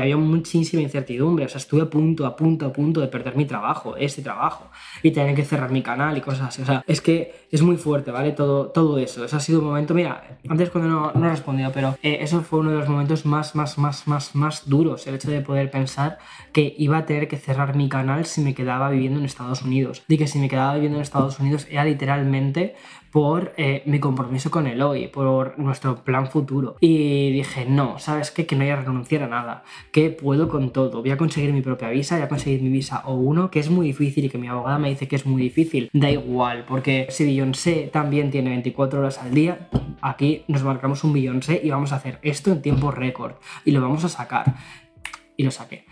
[0.00, 3.44] había muchísima incertidumbre, o sea, estuve a punto, a punto, a punto de perder mi
[3.44, 4.68] trabajo este trabajo,
[5.04, 6.62] y tener que cerrar mi canal y cosas así.
[6.62, 8.32] O sea, es que es muy fuerte, ¿vale?
[8.32, 9.24] Todo, todo eso.
[9.24, 12.40] Eso ha sido un momento, mira, antes cuando no, no he respondido, pero eh, eso
[12.40, 15.70] fue uno de los momentos más, más, más, más, más duros, el hecho de poder
[15.70, 16.18] pensar
[16.56, 20.02] que iba a tener que cerrar mi canal si me quedaba viviendo en Estados Unidos.
[20.08, 22.74] Y que si me quedaba viviendo en Estados Unidos era literalmente
[23.10, 26.76] por eh, mi compromiso con el hoy, por nuestro plan futuro.
[26.80, 28.46] Y dije, no, ¿sabes qué?
[28.46, 31.60] Que no voy a renunciar a nada, que puedo con todo, voy a conseguir mi
[31.60, 34.38] propia visa, voy a conseguir mi visa o uno, que es muy difícil y que
[34.38, 38.48] mi abogada me dice que es muy difícil, da igual, porque si Beyoncé también tiene
[38.48, 39.68] 24 horas al día,
[40.00, 43.34] aquí nos marcamos un Beyoncé y vamos a hacer esto en tiempo récord
[43.66, 44.54] y lo vamos a sacar.
[45.38, 45.85] Y lo saqué.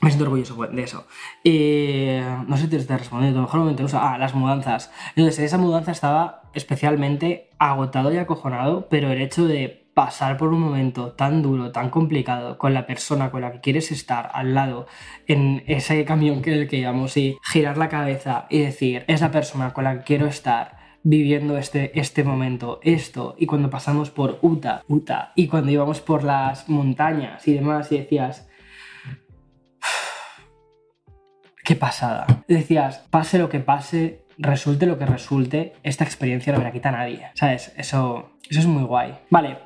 [0.00, 1.06] Me siento orgulloso de eso.
[1.42, 3.98] Y no sé si te está respondiendo, mejor momento uso.
[4.00, 4.92] Ah, las mudanzas.
[5.14, 10.60] Entonces, esa mudanza estaba especialmente agotado y acojonado, pero el hecho de pasar por un
[10.60, 14.86] momento tan duro, tan complicado, con la persona con la que quieres estar al lado,
[15.26, 19.30] en ese camión que el que íbamos, y girar la cabeza y decir, es la
[19.30, 24.38] persona con la que quiero estar viviendo este, este momento, esto, y cuando pasamos por
[24.42, 28.45] Uta, Uta, y cuando íbamos por las montañas y demás, y decías,
[31.66, 32.26] qué pasada.
[32.46, 36.92] Decías, pase lo que pase, resulte lo que resulte, esta experiencia no me la quita
[36.92, 37.26] nadie.
[37.34, 37.74] ¿Sabes?
[37.76, 39.14] Eso, eso es muy guay.
[39.30, 39.58] Vale,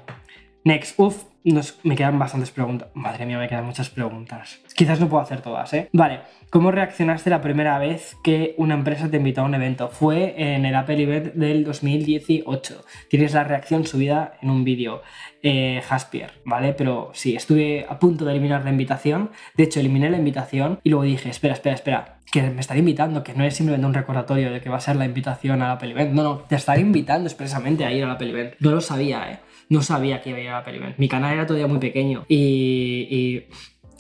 [0.65, 0.99] next.
[1.43, 2.89] Me quedan bastantes preguntas.
[2.95, 4.61] Madre mía, me quedan muchas preguntas.
[4.75, 5.89] Quizás no puedo hacer todas, ¿eh?
[5.93, 6.21] Vale,
[6.51, 9.89] ¿cómo reaccionaste la primera vez que una empresa te invitó a un evento?
[9.89, 12.85] Fue en el Apple Event del 2018.
[13.09, 15.03] Tienes la reacción subida en un vídeo.
[15.43, 16.75] Eh, Jaspier, ¿vale?
[16.75, 19.31] Pero sí, estuve a punto de eliminar la invitación.
[19.57, 23.23] De hecho, eliminé la invitación y luego dije, espera, espera, espera, que me están invitando,
[23.25, 25.93] que no es simplemente un recordatorio de que va a ser la invitación al Apple
[25.93, 26.13] Event.
[26.13, 28.55] No, no, te están invitando expresamente a ir al Apple Event.
[28.61, 29.39] No lo sabía, ¿eh?
[29.71, 30.99] No sabía que iba a al Apple Event.
[30.99, 33.47] Mi canal era todavía muy pequeño y, y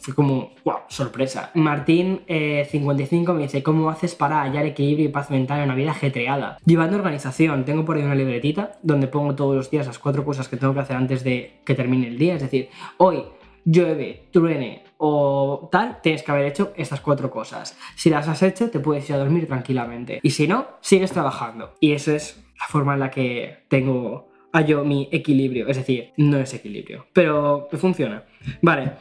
[0.01, 1.51] fue como, wow, sorpresa.
[1.55, 5.91] Martín55 eh, me dice, ¿cómo haces para hallar equilibrio y paz mental en una vida
[5.93, 6.59] ajetreada?
[6.65, 10.49] Llevando organización, tengo por ahí una libretita donde pongo todos los días las cuatro cosas
[10.49, 12.35] que tengo que hacer antes de que termine el día.
[12.35, 13.25] Es decir, hoy
[13.65, 17.79] llueve, truene o tal, tienes que haber hecho estas cuatro cosas.
[17.95, 20.21] Si las has hecho, te puedes ir a dormir tranquilamente.
[20.23, 21.75] Y si no, sigues trabajando.
[21.81, 25.69] Y esa es la forma en la que tengo hallo mi equilibrio.
[25.69, 28.25] Es decir, no es equilibrio, pero funciona.
[28.63, 28.93] Vale.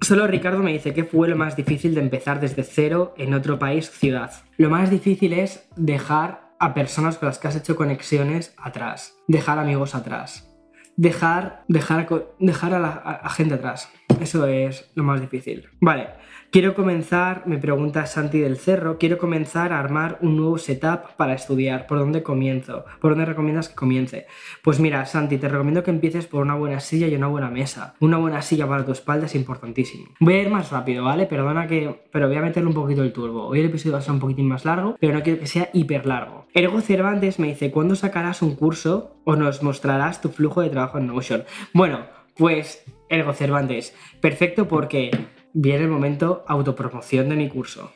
[0.00, 3.58] Solo Ricardo me dice que fue lo más difícil de empezar desde cero en otro
[3.60, 4.32] país, ciudad.
[4.56, 9.60] Lo más difícil es dejar a personas con las que has hecho conexiones atrás, dejar
[9.60, 10.52] amigos atrás,
[10.96, 12.08] dejar, dejar,
[12.40, 13.92] dejar a la gente atrás.
[14.20, 15.68] Eso es lo más difícil.
[15.80, 16.08] Vale,
[16.50, 21.34] quiero comenzar, me pregunta Santi del Cerro, quiero comenzar a armar un nuevo setup para
[21.34, 21.86] estudiar.
[21.86, 22.84] ¿Por dónde comienzo?
[23.00, 24.26] ¿Por dónde recomiendas que comience?
[24.62, 27.94] Pues mira, Santi, te recomiendo que empieces por una buena silla y una buena mesa.
[28.00, 30.06] Una buena silla para tu espalda es importantísimo.
[30.20, 31.26] Voy a ir más rápido, ¿vale?
[31.26, 32.02] Perdona que...
[32.12, 33.46] Pero voy a meterle un poquito el turbo.
[33.46, 35.70] Hoy el episodio va a ser un poquitín más largo, pero no quiero que sea
[35.72, 36.46] hiper largo.
[36.54, 40.98] Ergo Cervantes me dice, ¿cuándo sacarás un curso o nos mostrarás tu flujo de trabajo
[40.98, 41.44] en Notion?
[41.72, 42.00] Bueno,
[42.36, 45.10] pues Ergo Cervantes, perfecto porque
[45.52, 47.92] viene el momento autopromoción de mi curso.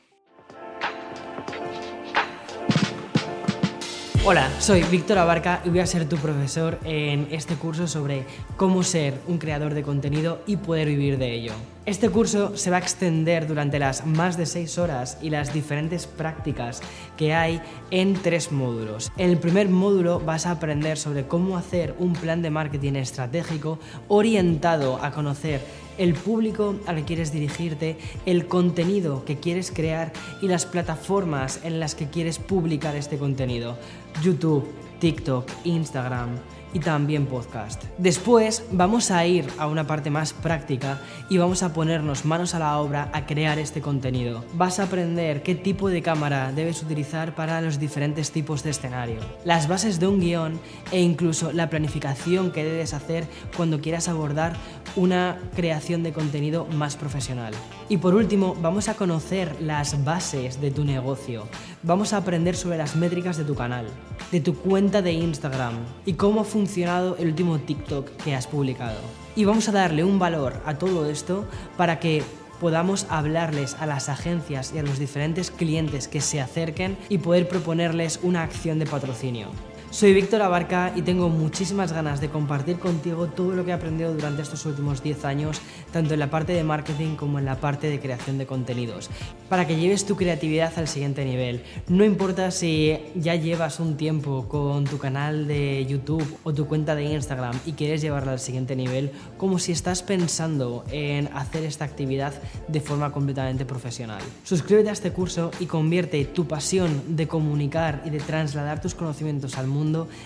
[4.27, 8.25] Hola, soy Víctor Abarca y voy a ser tu profesor en este curso sobre
[8.59, 11.53] cómo ser un creador de contenido y poder vivir de ello.
[11.87, 16.09] Este curso se va a extender durante las más de 6 horas y las diferentes
[16.09, 16.83] prácticas
[17.17, 17.63] que hay
[17.93, 19.13] en tres módulos.
[19.17, 23.79] En el primer módulo vas a aprender sobre cómo hacer un plan de marketing estratégico
[24.09, 25.61] orientado a conocer
[25.97, 30.13] el público al que quieres dirigirte, el contenido que quieres crear
[30.43, 33.79] y las plataformas en las que quieres publicar este contenido.
[34.25, 34.67] YouTube,
[34.99, 36.31] TikTok, Instagram,
[36.73, 37.83] y también podcast.
[37.99, 42.59] Después vamos a ir a una parte más práctica y vamos a ponernos manos a
[42.59, 44.45] la obra a crear este contenido.
[44.55, 49.21] Vas a aprender qué tipo de cámara debes utilizar para los diferentes tipos de escenario,
[49.45, 50.61] las bases de un guion
[50.93, 54.55] e incluso la planificación que debes hacer cuando quieras abordar
[54.97, 57.55] una creación de contenido más profesional.
[57.89, 61.47] Y por último, vamos a conocer las bases de tu negocio.
[61.83, 63.87] Vamos a aprender sobre las métricas de tu canal,
[64.33, 65.75] de tu cuenta de Instagram
[66.05, 68.99] y cómo funciona funcionado el último TikTok que has publicado.
[69.37, 71.45] Y vamos a darle un valor a todo esto
[71.77, 72.25] para que
[72.61, 77.49] podamos hablarles a las agencias y a los diferentes clientes que se acerquen y poder
[77.49, 79.49] proponerles una acción de patrocinio.
[79.91, 84.13] Soy Víctor Abarca y tengo muchísimas ganas de compartir contigo todo lo que he aprendido
[84.13, 85.61] durante estos últimos 10 años,
[85.93, 89.09] tanto en la parte de marketing como en la parte de creación de contenidos,
[89.49, 91.63] para que lleves tu creatividad al siguiente nivel.
[91.89, 96.95] No importa si ya llevas un tiempo con tu canal de YouTube o tu cuenta
[96.95, 101.85] de Instagram y quieres llevarla al siguiente nivel, como si estás pensando en hacer esta
[101.85, 102.35] actividad
[102.69, 104.21] de forma completamente profesional.
[104.43, 109.57] Suscríbete a este curso y convierte tu pasión de comunicar y de trasladar tus conocimientos
[109.57, 109.76] al mundo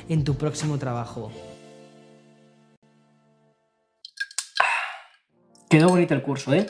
[0.09, 1.31] en tu próximo trabajo.
[5.69, 6.67] Quedó bonito el curso, ¿eh?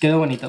[0.00, 0.48] Quedó bonito.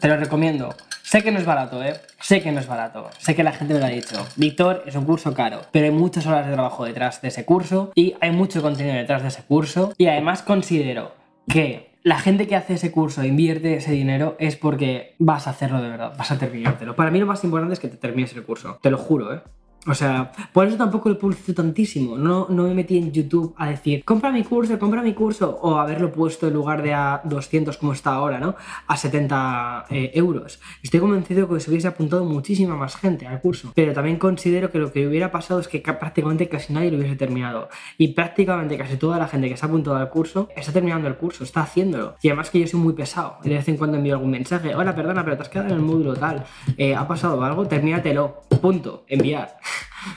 [0.00, 0.74] Te lo recomiendo.
[1.02, 2.00] Sé que no es barato, ¿eh?
[2.20, 3.10] Sé que no es barato.
[3.18, 4.26] Sé que la gente me lo ha dicho.
[4.36, 7.92] Víctor, es un curso caro, pero hay muchas horas de trabajo detrás de ese curso
[7.94, 9.92] y hay mucho contenido detrás de ese curso.
[9.98, 11.14] Y además considero
[11.48, 15.82] que la gente que hace ese curso invierte ese dinero es porque vas a hacerlo
[15.82, 16.96] de verdad, vas a terminártelo.
[16.96, 18.78] Para mí lo más importante es que te termines el curso.
[18.80, 19.42] Te lo juro, ¿eh?
[19.86, 22.16] O sea, por eso tampoco lo publicito tantísimo.
[22.16, 25.58] No, no me metí en YouTube a decir, compra mi curso, compra mi curso.
[25.60, 28.54] O haberlo puesto en lugar de a 200 como está ahora, ¿no?
[28.86, 30.60] A 70 eh, euros.
[30.84, 33.72] Estoy convencido que se hubiese apuntado muchísima más gente al curso.
[33.74, 37.16] Pero también considero que lo que hubiera pasado es que prácticamente casi nadie lo hubiese
[37.16, 37.68] terminado.
[37.98, 41.16] Y prácticamente casi toda la gente que se ha apuntado al curso está terminando el
[41.16, 42.14] curso, está haciéndolo.
[42.22, 43.38] Y además que yo soy muy pesado.
[43.42, 44.76] De vez en cuando envío algún mensaje.
[44.76, 46.44] Hola, perdona, pero te has quedado en el módulo tal.
[46.76, 47.66] Eh, ¿Ha pasado algo?
[47.66, 48.42] Termínatelo.
[48.60, 49.04] Punto.
[49.08, 49.56] Enviar.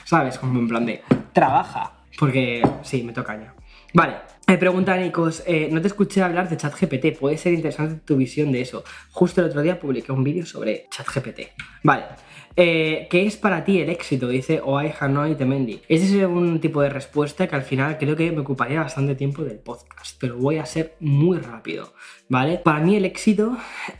[0.04, 0.38] ¿Sabes?
[0.38, 1.02] Como en plan de,
[1.32, 1.92] trabaja.
[2.18, 3.54] Porque sí, me toca ya.
[3.92, 8.16] Vale, me pregunta Nikos, eh, no te escuché hablar de ChatGPT, puede ser interesante tu
[8.16, 8.84] visión de eso.
[9.10, 11.40] Justo el otro día publiqué un vídeo sobre ChatGPT.
[11.82, 12.04] Vale,
[12.56, 14.28] eh, ¿qué es para ti el éxito?
[14.28, 15.82] Dice Oai Hanoi Temendi.
[15.88, 19.44] Ese es un tipo de respuesta que al final creo que me ocuparía bastante tiempo
[19.44, 21.92] del podcast, pero voy a ser muy rápido,
[22.28, 22.58] ¿vale?
[22.58, 23.56] Para mí el éxito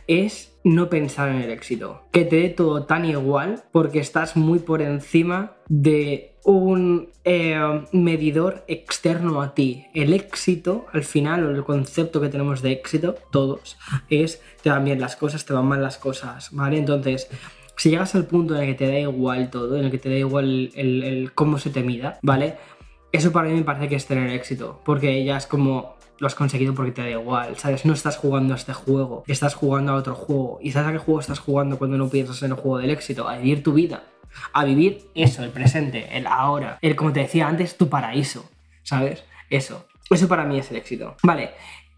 [0.07, 2.03] es no pensar en el éxito.
[2.11, 7.57] Que te dé todo tan igual porque estás muy por encima de un eh,
[7.91, 9.85] medidor externo a ti.
[9.93, 13.77] El éxito, al final, o el concepto que tenemos de éxito, todos,
[14.09, 16.77] es te van bien las cosas, te van mal las cosas, ¿vale?
[16.77, 17.29] Entonces,
[17.75, 20.09] si llegas al punto en el que te da igual todo, en el que te
[20.09, 22.55] da igual el cómo se te mida, ¿vale?
[23.11, 26.35] Eso para mí me parece que es tener éxito, porque ya es como, lo has
[26.35, 27.85] conseguido porque te da igual, ¿sabes?
[27.85, 30.59] No estás jugando a este juego, estás jugando a otro juego.
[30.61, 33.27] ¿Y sabes a qué juego estás jugando cuando no piensas en el juego del éxito?
[33.27, 34.03] A vivir tu vida.
[34.53, 36.77] A vivir eso, el presente, el ahora.
[36.81, 38.49] El, como te decía antes, tu paraíso,
[38.83, 39.23] ¿sabes?
[39.49, 39.87] Eso.
[40.09, 41.15] Eso para mí es el éxito.
[41.23, 41.51] Vale.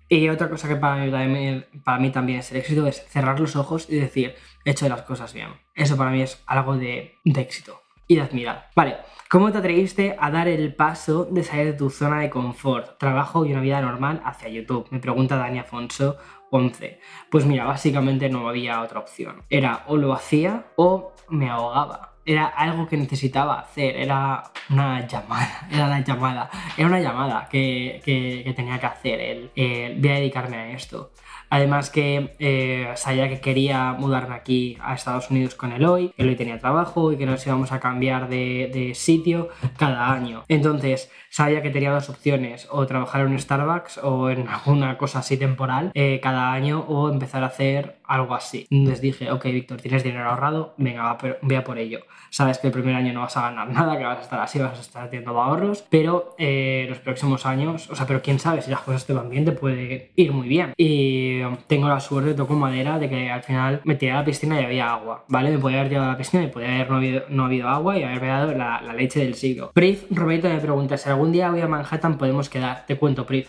[0.07, 3.55] Y otra cosa que para mí, para mí también es el éxito es cerrar los
[3.55, 5.49] ojos y decir, he hecho las cosas bien.
[5.75, 7.79] Eso para mí es algo de, de éxito
[8.09, 8.69] y de admirar.
[8.75, 8.97] Vale,
[9.29, 13.45] ¿cómo te atreviste a dar el paso de salir de tu zona de confort, trabajo
[13.45, 14.87] y una vida normal hacia YouTube?
[14.89, 16.17] Me pregunta Dani Afonso
[16.49, 16.99] 11.
[17.29, 19.43] Pues mira, básicamente no había otra opción.
[19.49, 25.67] Era o lo hacía o me ahogaba era algo que necesitaba hacer, era una llamada,
[25.71, 30.57] era la llamada, era una llamada que, que, tenía que hacer, el, voy a dedicarme
[30.57, 31.11] a esto.
[31.49, 36.35] Además que eh, sabía que quería mudarme aquí a Estados Unidos con Eloy, que Eloy
[36.35, 40.43] tenía trabajo y que nos íbamos a cambiar de, sitio cada año.
[40.47, 45.19] Entonces sabía que tenía dos opciones, o trabajar en un Starbucks o en alguna cosa
[45.19, 48.65] así temporal eh, cada año o empezar a hacer algo así.
[48.69, 51.99] Les dije, ok Víctor, tienes dinero ahorrado, venga, voy a por ello.
[52.31, 54.59] Sabes que el primer año no vas a ganar nada, que vas a estar así,
[54.59, 58.61] vas a estar haciendo ahorros, pero eh, los próximos años, o sea, pero quién sabe
[58.61, 60.73] si las cosas te van bien, te puede ir muy bien.
[60.75, 64.59] Y tengo la suerte, toco madera, de que al final me tiré a la piscina
[64.59, 65.51] y había agua, ¿vale?
[65.51, 67.97] Me podía haber llevado a la piscina y podía haber no habido, no habido agua
[67.97, 69.71] y haberme dado la, leche del siglo.
[69.73, 72.85] Priz Roberto me pregunta, ¿será algún día voy a Manhattan podemos quedar?
[72.87, 73.47] Te cuento, Priv.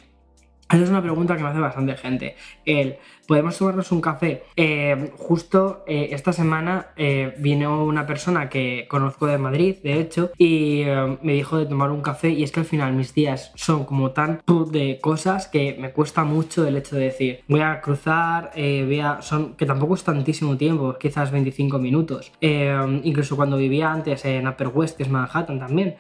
[0.71, 2.37] Esa es una pregunta que me hace bastante gente.
[2.65, 2.97] El,
[3.31, 4.43] ¿podemos tomarnos un café?
[4.57, 10.33] Eh, justo eh, esta semana eh, vino una persona que conozco de Madrid, de hecho,
[10.37, 10.83] y
[11.23, 14.11] me dijo de tomar un café y es que al final mis días son como
[14.11, 18.99] tan de cosas que me cuesta mucho el hecho de decir, voy a cruzar, voy
[18.99, 22.33] a, son, que tampoco es tantísimo tiempo, quizás 25 minutos.
[22.41, 25.95] incluso cuando vivía antes en Upper West, que es Manhattan también,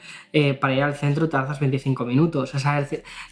[0.61, 2.53] para ir al centro haces 25 minutos.
[2.57, 2.85] O sea,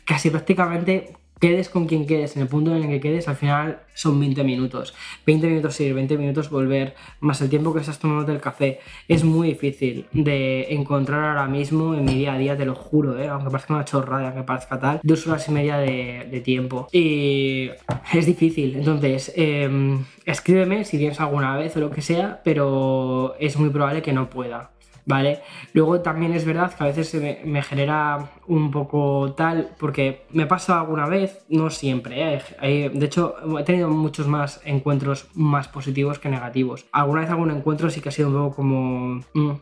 [0.04, 3.80] casi prácticamente quedes con quien quedes, en el punto en el que quedes, al final
[3.94, 4.94] son 20 minutos.
[5.26, 8.80] 20 minutos ir, 20 minutos volver, más el tiempo que estás tomando del café.
[9.08, 13.18] Es muy difícil de encontrar ahora mismo en mi día a día, te lo juro,
[13.18, 13.28] ¿eh?
[13.28, 16.86] aunque parezca una chorrada, aunque parezca tal, dos horas y media de, tiempo.
[16.92, 17.70] Y
[18.14, 23.58] es difícil, entonces em, escríbeme si tienes alguna vez o lo que sea, pero es
[23.58, 24.70] muy probable que no pueda.
[25.08, 25.40] ¿Vale?
[25.72, 30.78] Luego también es verdad que a veces me, genera un poco tal, porque me pasa
[30.78, 32.90] alguna vez, no siempre, ¿eh?
[32.92, 36.86] de hecho he tenido muchos más encuentros más positivos que negativos.
[36.92, 39.20] Alguna vez algún encuentro sí que ha sido un poco como...
[39.34, 39.52] Mm,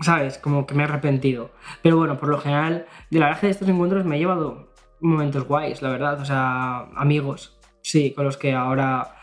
[0.00, 0.36] ¿Sabes?
[0.38, 1.52] Como que me he arrepentido.
[1.80, 5.44] Pero bueno, por lo general, de la verdad de estos encuentros me he llevado momentos
[5.44, 6.20] guays, la verdad.
[6.20, 9.14] O sea, amigos, sí, con los que ahora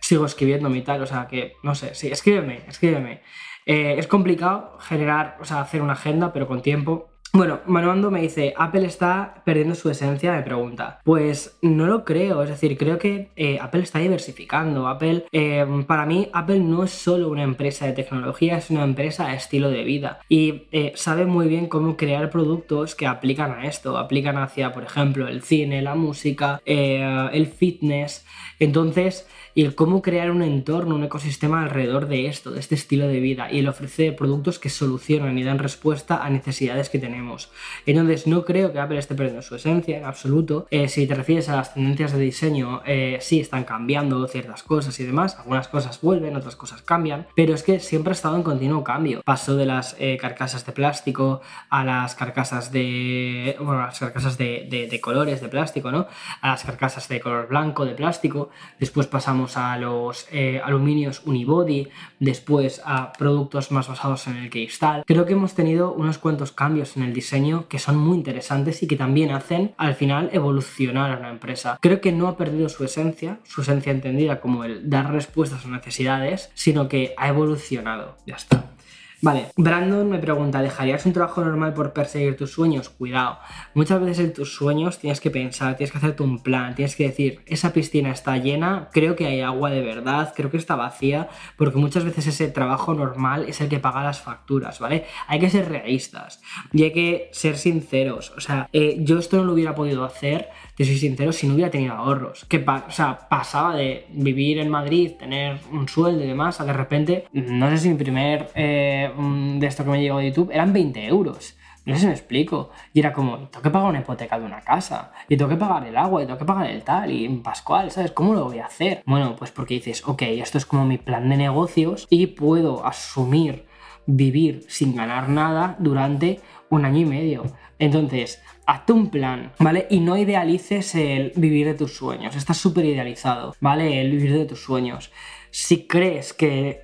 [0.00, 1.02] sigo escribiendo y tal.
[1.02, 3.22] O sea, que, no sé, sí, escríbeme, escríbeme.
[3.66, 7.10] Eh, es complicado generar, o sea, hacer una agenda, pero con tiempo.
[7.32, 11.00] Bueno, Manuando me dice, Apple está perdiendo su esencia, me pregunta.
[11.04, 14.88] Pues no lo creo, es decir, creo que eh, Apple está diversificando.
[14.88, 19.26] Apple, eh, para mí, Apple no es solo una empresa de tecnología, es una empresa
[19.26, 20.20] de estilo de vida.
[20.30, 20.62] Y
[20.94, 25.42] sabe muy bien cómo crear productos que aplican a esto, aplican hacia, por ejemplo, el
[25.42, 28.24] cine, la música, el fitness.
[28.60, 33.08] Entonces, y el cómo crear un entorno, un ecosistema alrededor de esto, de este estilo
[33.08, 37.50] de vida, y el ofrecer productos que solucionan y dan respuesta a necesidades que tenemos.
[37.86, 40.66] Entonces, no creo que Apple esté perdiendo su esencia en absoluto.
[40.70, 45.00] Eh, si te refieres a las tendencias de diseño, eh, sí están cambiando ciertas cosas
[45.00, 48.42] y demás, algunas cosas vuelven, otras cosas cambian, pero es que siempre ha estado en
[48.42, 49.22] continuo cambio.
[49.24, 51.40] Pasó de las eh, carcasas de plástico
[51.70, 53.56] a las carcasas de.
[53.58, 56.08] bueno, las carcasas de, de colores de plástico, ¿no?
[56.42, 58.50] A las carcasas de color blanco de plástico.
[58.78, 61.88] Después pasamos a los eh, aluminios unibody,
[62.18, 65.04] después a productos más basados en el cristal.
[65.06, 68.86] Creo que hemos tenido unos cuantos cambios en el diseño que son muy interesantes y
[68.86, 71.78] que también hacen al final evolucionar a la empresa.
[71.80, 75.68] Creo que no ha perdido su esencia, su esencia entendida como el dar respuestas a
[75.68, 78.16] necesidades, sino que ha evolucionado.
[78.26, 78.75] Ya está.
[79.22, 82.90] Vale, Brandon me pregunta, ¿dejarías un trabajo normal por perseguir tus sueños?
[82.90, 83.38] Cuidado,
[83.72, 87.04] muchas veces en tus sueños tienes que pensar, tienes que hacerte un plan, tienes que
[87.04, 91.28] decir, esa piscina está llena, creo que hay agua de verdad, creo que está vacía,
[91.56, 95.06] porque muchas veces ese trabajo normal es el que paga las facturas, ¿vale?
[95.28, 96.42] Hay que ser realistas
[96.72, 100.50] y hay que ser sinceros, o sea, eh, yo esto no lo hubiera podido hacer
[100.76, 102.44] te soy sincero, si no hubiera tenido ahorros.
[102.44, 106.72] Que o sea, pasaba de vivir en Madrid, tener un sueldo y demás, a de
[106.74, 109.10] repente, no sé si mi primer eh,
[109.58, 111.56] de esto que me llegó de YouTube eran 20 euros.
[111.86, 112.70] No sé si me explico.
[112.92, 115.86] Y era como, tengo que pagar una hipoteca de una casa, y tengo que pagar
[115.86, 118.10] el agua, y tengo que pagar el tal, y en Pascual, ¿sabes?
[118.10, 119.02] ¿Cómo lo voy a hacer?
[119.06, 123.64] Bueno, pues porque dices, ok, esto es como mi plan de negocios y puedo asumir
[124.06, 127.44] vivir sin ganar nada durante un año y medio.
[127.78, 129.86] Entonces, hazte un plan, ¿vale?
[129.90, 132.34] Y no idealices el vivir de tus sueños.
[132.36, 134.00] Está súper idealizado, ¿vale?
[134.00, 135.12] El vivir de tus sueños.
[135.50, 136.82] Si crees que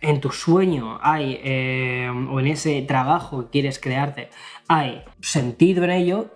[0.00, 4.30] en tu sueño hay, eh, o en ese trabajo que quieres crearte,
[4.68, 6.30] hay sentido en ello,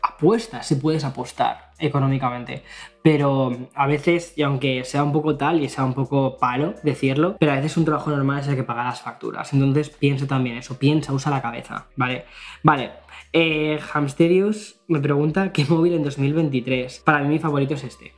[0.00, 2.62] apuesta si puedes apostar económicamente.
[3.02, 7.36] Pero a veces, y aunque sea un poco tal y sea un poco palo decirlo,
[7.38, 9.52] pero a veces un trabajo normal es el que paga las facturas.
[9.52, 12.24] Entonces piensa también eso, piensa, usa la cabeza, ¿vale?
[12.62, 13.07] Vale.
[13.40, 16.98] Eh, Hamsterius me pregunta qué móvil en 2023.
[17.04, 18.12] Para mí mi favorito es este.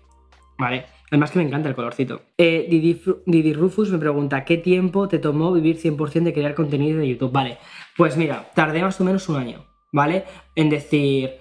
[0.56, 0.86] ¿Vale?
[1.10, 2.22] Además que me encanta el colorcito.
[2.38, 7.00] Eh, Didi, Didi Rufus me pregunta, ¿qué tiempo te tomó vivir 100% de crear contenido
[7.00, 7.32] de YouTube?
[7.32, 7.58] Vale,
[7.98, 10.24] pues mira, tardé más o menos un año, ¿vale?
[10.56, 11.32] En decir,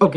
[0.00, 0.16] ok,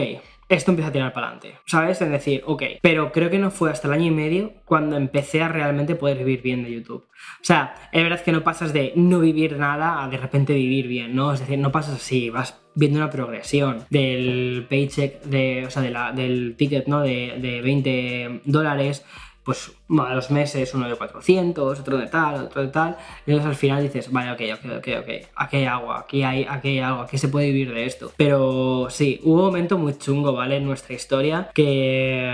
[0.49, 2.01] esto empieza a tirar para adelante, ¿sabes?
[2.01, 5.43] En decir, ok, pero creo que no fue hasta el año y medio cuando empecé
[5.43, 7.03] a realmente poder vivir bien de YouTube.
[7.03, 10.87] O sea, es verdad que no pasas de no vivir nada a de repente vivir
[10.87, 11.31] bien, ¿no?
[11.31, 16.21] Es decir, no pasas así, vas viendo una progresión del paycheck, de, o sea, de
[16.21, 17.01] del ticket, ¿no?
[17.01, 19.03] De, de 20 dólares,
[19.43, 23.49] pues a los meses uno de 400, otro de tal, otro de tal, y entonces
[23.49, 26.79] al final dices, vale, ok, ok, ok, ok, aquí hay agua, aquí hay, aquí hay
[26.79, 28.11] algo, aquí se puede vivir de esto.
[28.15, 30.57] Pero sí, hubo un momento muy chungo, ¿vale?
[30.57, 32.31] En nuestra historia que...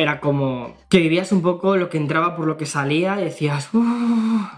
[0.00, 3.70] era como que vivías un poco lo que entraba por lo que salía y decías,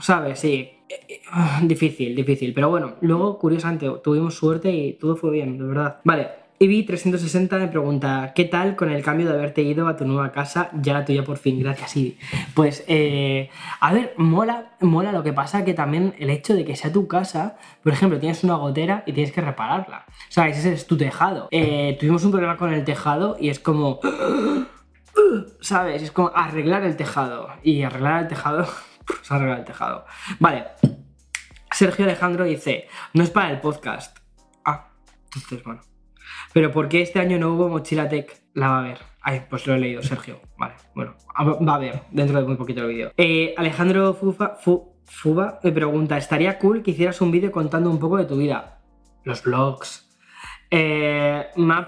[0.01, 0.39] ¿sabes?
[0.39, 0.71] Sí.
[0.89, 1.21] Eh, eh,
[1.63, 2.53] Difícil, difícil.
[2.55, 6.01] Pero bueno, luego, curiosamente, tuvimos suerte y todo fue bien, de verdad.
[6.05, 6.43] Vale.
[6.63, 10.71] Ivy360 me pregunta, ¿qué tal con el cambio de haberte ido a tu nueva casa?
[10.81, 12.19] Ya la tuya por fin, gracias Ivy.
[12.55, 16.77] Pues, eh, a ver, mola, mola lo que pasa que también el hecho de que
[16.77, 20.05] sea tu casa, por ejemplo, tienes una gotera y tienes que repararla.
[20.29, 20.59] ¿Sabes?
[20.59, 21.49] Ese es tu tejado.
[21.51, 23.99] Eh, tuvimos un problema con el tejado y es como...
[25.61, 26.03] ¿Sabes?
[26.03, 27.49] Es como arreglar el tejado.
[27.63, 28.67] Y arreglar el tejado.
[29.23, 30.05] Es arreglar el tejado.
[30.39, 30.65] Vale.
[31.73, 34.17] Sergio Alejandro dice: No es para el podcast.
[34.65, 34.91] Ah,
[35.25, 35.81] entonces bueno.
[36.53, 38.43] Pero ¿por qué este año no hubo mochila tech?
[38.55, 38.99] La va a ver.
[39.23, 40.41] Ay, pues lo he leído, Sergio.
[40.57, 41.15] Vale, bueno.
[41.67, 43.13] Va a ver dentro de muy poquito el vídeo.
[43.17, 47.99] Eh, Alejandro Fufa, Fu- Fuba me pregunta: ¿Estaría cool que hicieras un vídeo contando un
[47.99, 48.81] poco de tu vida?
[49.25, 50.09] Los vlogs.
[50.75, 51.85] Eh, me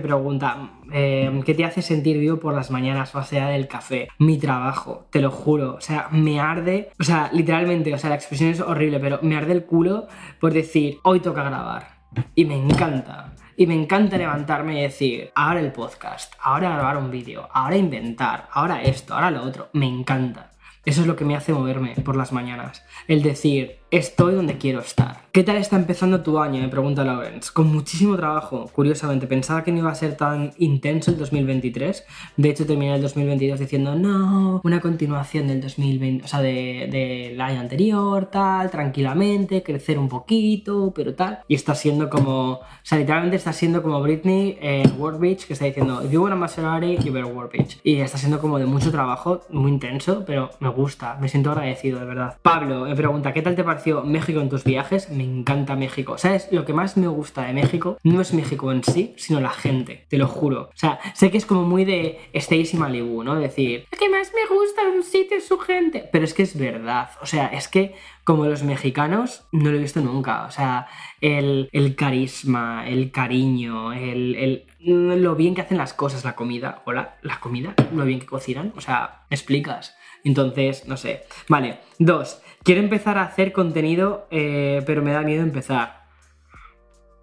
[0.00, 4.06] pregunta eh, ¿qué te hace sentir vivo por las mañanas más allá del café?
[4.20, 5.74] Mi trabajo, te lo juro.
[5.74, 9.36] O sea, me arde, o sea, literalmente, o sea, la expresión es horrible, pero me
[9.36, 10.06] arde el culo
[10.38, 11.98] por decir, hoy toca grabar.
[12.36, 13.34] Y me encanta.
[13.56, 18.48] Y me encanta levantarme y decir, ahora el podcast, ahora grabar un vídeo, ahora inventar,
[18.52, 19.70] ahora esto, ahora lo otro.
[19.72, 20.52] Me encanta.
[20.84, 22.84] Eso es lo que me hace moverme por las mañanas.
[23.08, 25.28] El decir, estoy donde quiero estar.
[25.32, 26.60] ¿Qué tal está empezando tu año?
[26.60, 27.50] Me pregunta Lawrence.
[27.52, 29.26] Con muchísimo trabajo, curiosamente.
[29.26, 32.04] Pensaba que no iba a ser tan intenso el 2023.
[32.36, 38.26] De hecho, terminé el 2022 diciendo, no, una continuación del 2020, o sea, año anterior,
[38.26, 41.40] tal, tranquilamente, crecer un poquito, pero tal.
[41.46, 45.52] Y está siendo como, o sea, literalmente está siendo como Britney en World Beach, que
[45.52, 47.78] está diciendo, if you want a Maserati, you better World Beach.
[47.84, 52.00] Y está siendo como de mucho trabajo, muy intenso, pero me gusta, me siento agradecido,
[52.00, 52.36] de verdad.
[52.42, 53.62] Pablo me pregunta, ¿qué tal te
[54.04, 55.10] México en tus viajes?
[55.10, 56.18] Me encanta México.
[56.18, 56.48] ¿Sabes?
[56.50, 60.06] Lo que más me gusta de México no es México en sí, sino la gente,
[60.08, 60.62] te lo juro.
[60.74, 63.34] O sea, sé que es como muy de Stacy Malibu, ¿no?
[63.36, 66.08] Decir, lo que más me gusta de un sitio es su gente.
[66.12, 67.10] Pero es que es verdad.
[67.22, 70.44] O sea, es que como los mexicanos no lo he visto nunca.
[70.44, 70.86] O sea,
[71.20, 76.82] el, el carisma, el cariño, el, el- lo bien que hacen las cosas, la comida.
[76.86, 78.72] Hola, la comida, lo bien que cocinan.
[78.76, 79.96] O sea, me explicas.
[80.24, 81.24] Entonces, no sé.
[81.48, 82.40] Vale, dos.
[82.62, 86.06] Quiero empezar a hacer contenido, eh, pero me da miedo empezar.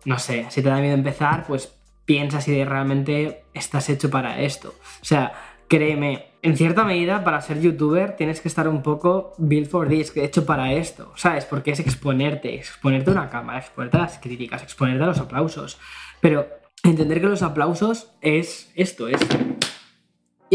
[0.06, 1.76] No sé, si te da miedo empezar, pues
[2.06, 4.76] piensa si realmente estás hecho para esto.
[5.02, 5.34] O sea,
[5.68, 10.16] créeme, en cierta medida para ser youtuber tienes que estar un poco built for this,
[10.16, 11.46] hecho para esto, ¿sabes?
[11.46, 15.80] Porque es exponerte, exponerte a una cámara, exponerte a las críticas, exponerte a los aplausos.
[16.22, 16.48] Pero
[16.84, 19.20] entender que los aplausos es esto, es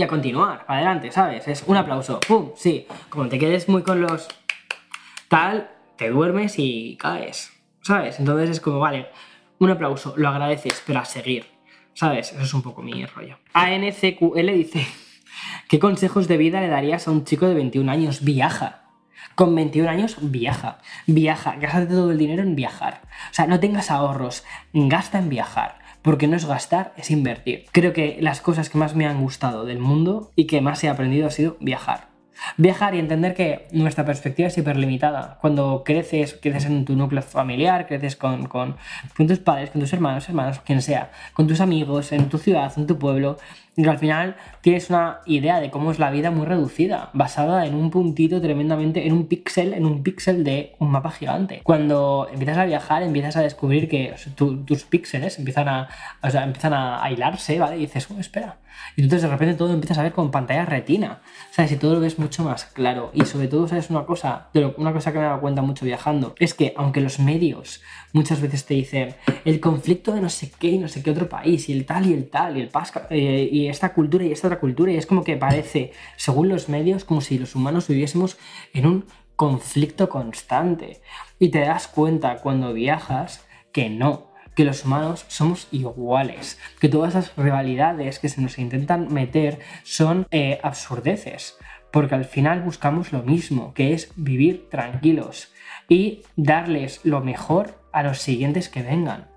[0.00, 1.46] y a continuar, para adelante, ¿sabes?
[1.46, 2.52] Es un aplauso, ¡pum!
[2.56, 4.28] Sí, como te quedes muy con los
[5.28, 8.18] tal, te duermes y caes, ¿sabes?
[8.18, 9.08] Entonces es como, vale,
[9.58, 11.44] un aplauso, lo agradeces, pero a seguir,
[11.92, 12.32] ¿sabes?
[12.32, 13.36] Eso es un poco mi rollo.
[13.52, 14.86] ANCQL dice,
[15.68, 18.24] ¿qué consejos de vida le darías a un chico de 21 años?
[18.24, 18.84] Viaja.
[19.34, 20.78] Con 21 años, viaja.
[21.06, 21.56] Viaja.
[21.56, 23.02] Gástate todo el dinero en viajar.
[23.30, 24.44] O sea, no tengas ahorros.
[24.72, 25.79] Gasta en viajar.
[26.02, 27.66] Porque no es gastar, es invertir.
[27.72, 30.88] Creo que las cosas que más me han gustado del mundo y que más he
[30.88, 32.10] aprendido ha sido viajar.
[32.56, 35.38] Viajar y entender que nuestra perspectiva es hiperlimitada.
[35.40, 38.76] Cuando creces, creces en tu núcleo familiar, creces con, con,
[39.16, 42.72] con tus padres, con tus hermanos, hermanos, quien sea, con tus amigos, en tu ciudad,
[42.76, 43.36] en tu pueblo,
[43.76, 47.74] y al final tienes una idea de cómo es la vida muy reducida, basada en
[47.74, 51.60] un puntito tremendamente, en un píxel, en un píxel de un mapa gigante.
[51.62, 55.88] Cuando empiezas a viajar, empiezas a descubrir que tu- tus píxeles empiezan a,
[56.22, 57.76] o sea, empiezan a, hilarse, ¿vale?
[57.76, 58.58] Y dices, oh, espera.
[58.96, 61.72] Y entonces de repente todo empiezas a ver con pantalla retina, ¿sabes?
[61.72, 63.10] Y todo lo ves mucho más claro.
[63.14, 63.90] Y sobre todo, ¿sabes?
[63.90, 67.18] Una cosa, una cosa que me he dado cuenta mucho viajando, es que aunque los
[67.18, 67.80] medios
[68.12, 71.28] muchas veces te dicen el conflicto de no sé qué y no sé qué otro
[71.28, 74.32] país, y el tal y el tal, y el pasca, eh, y esta cultura y
[74.32, 77.88] esta otra cultura, y es como que parece, según los medios, como si los humanos
[77.88, 78.38] viviésemos
[78.72, 79.04] en un
[79.36, 81.00] conflicto constante.
[81.38, 87.14] Y te das cuenta cuando viajas que no, que los humanos somos iguales, que todas
[87.14, 91.56] esas rivalidades que se nos intentan meter son eh, absurdeces,
[91.90, 95.52] porque al final buscamos lo mismo, que es vivir tranquilos
[95.88, 99.28] y darles lo mejor a los siguientes que vengan.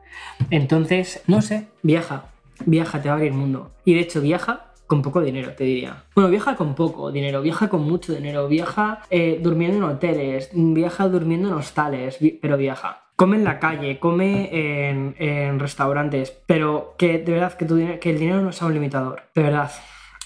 [0.50, 2.26] Entonces, no sé, viaja,
[2.66, 3.72] viaja, te va a abrir el mundo.
[3.86, 6.04] Y de hecho, viaja con poco dinero, te diría.
[6.14, 11.08] Bueno, viaja con poco dinero, viaja con mucho dinero, viaja eh, durmiendo en hoteles, viaja
[11.08, 13.02] durmiendo en hostales, pero viaja.
[13.16, 18.42] Come en la calle, come en, restaurantes, pero que de verdad que, tu, el dinero
[18.42, 19.72] no sea un limitador, de verdad.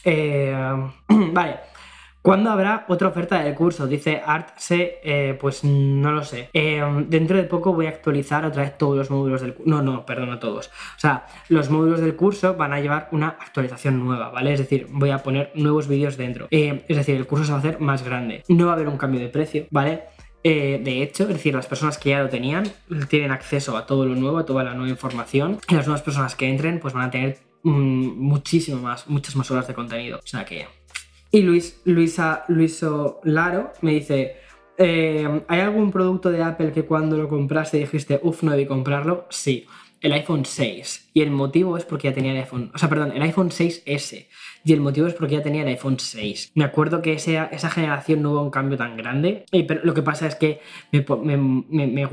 [0.04, 0.56] Eh,
[1.34, 1.58] vale,
[2.28, 3.88] ¿Cuándo habrá otra oferta del curso?
[3.88, 6.50] Dice Artse, eh, pues no lo sé.
[6.52, 9.70] Eh, dentro de poco voy a actualizar otra vez todos los módulos del curso.
[9.70, 10.68] No, no, perdón, a todos.
[10.68, 14.52] O sea, los módulos del curso van a llevar una actualización nueva, ¿vale?
[14.52, 16.50] Es decir, voy a poner nuevos vídeos dentro.
[16.52, 18.44] Eh, es decir, el curso se va a hacer más grande.
[18.50, 20.04] No va a haber un cambio de precio, ¿vale?
[20.44, 22.64] de hecho, es decir, las personas que ya lo tenían
[23.10, 25.60] tienen acceso a todo lo nuevo, a toda la nueva información.
[25.68, 29.50] Y las nuevas personas que entren, pues van a tener mm, muchísimo más, muchas más
[29.52, 30.20] horas de contenido.
[30.20, 30.68] O sea que
[31.32, 34.38] y Luis, Luisa, Luiso Laro me dice,
[34.78, 39.26] eh, ¿hay algún producto de Apple que cuando lo compraste dijiste, uff, no debí comprarlo?
[39.30, 39.66] Sí,
[40.02, 41.10] el iPhone 6.
[41.14, 44.28] Y el motivo es porque ya tenía el iPhone, o sea, perdón, el iPhone 6S.
[44.64, 46.52] Y el motivo es porque ya tenía el iPhone 6.
[46.56, 49.46] Me acuerdo que esa, generación no hubo un cambio tan grande.
[49.68, 50.60] pero lo que pasa es que
[50.92, 51.06] me,
[51.38, 52.10] me, me,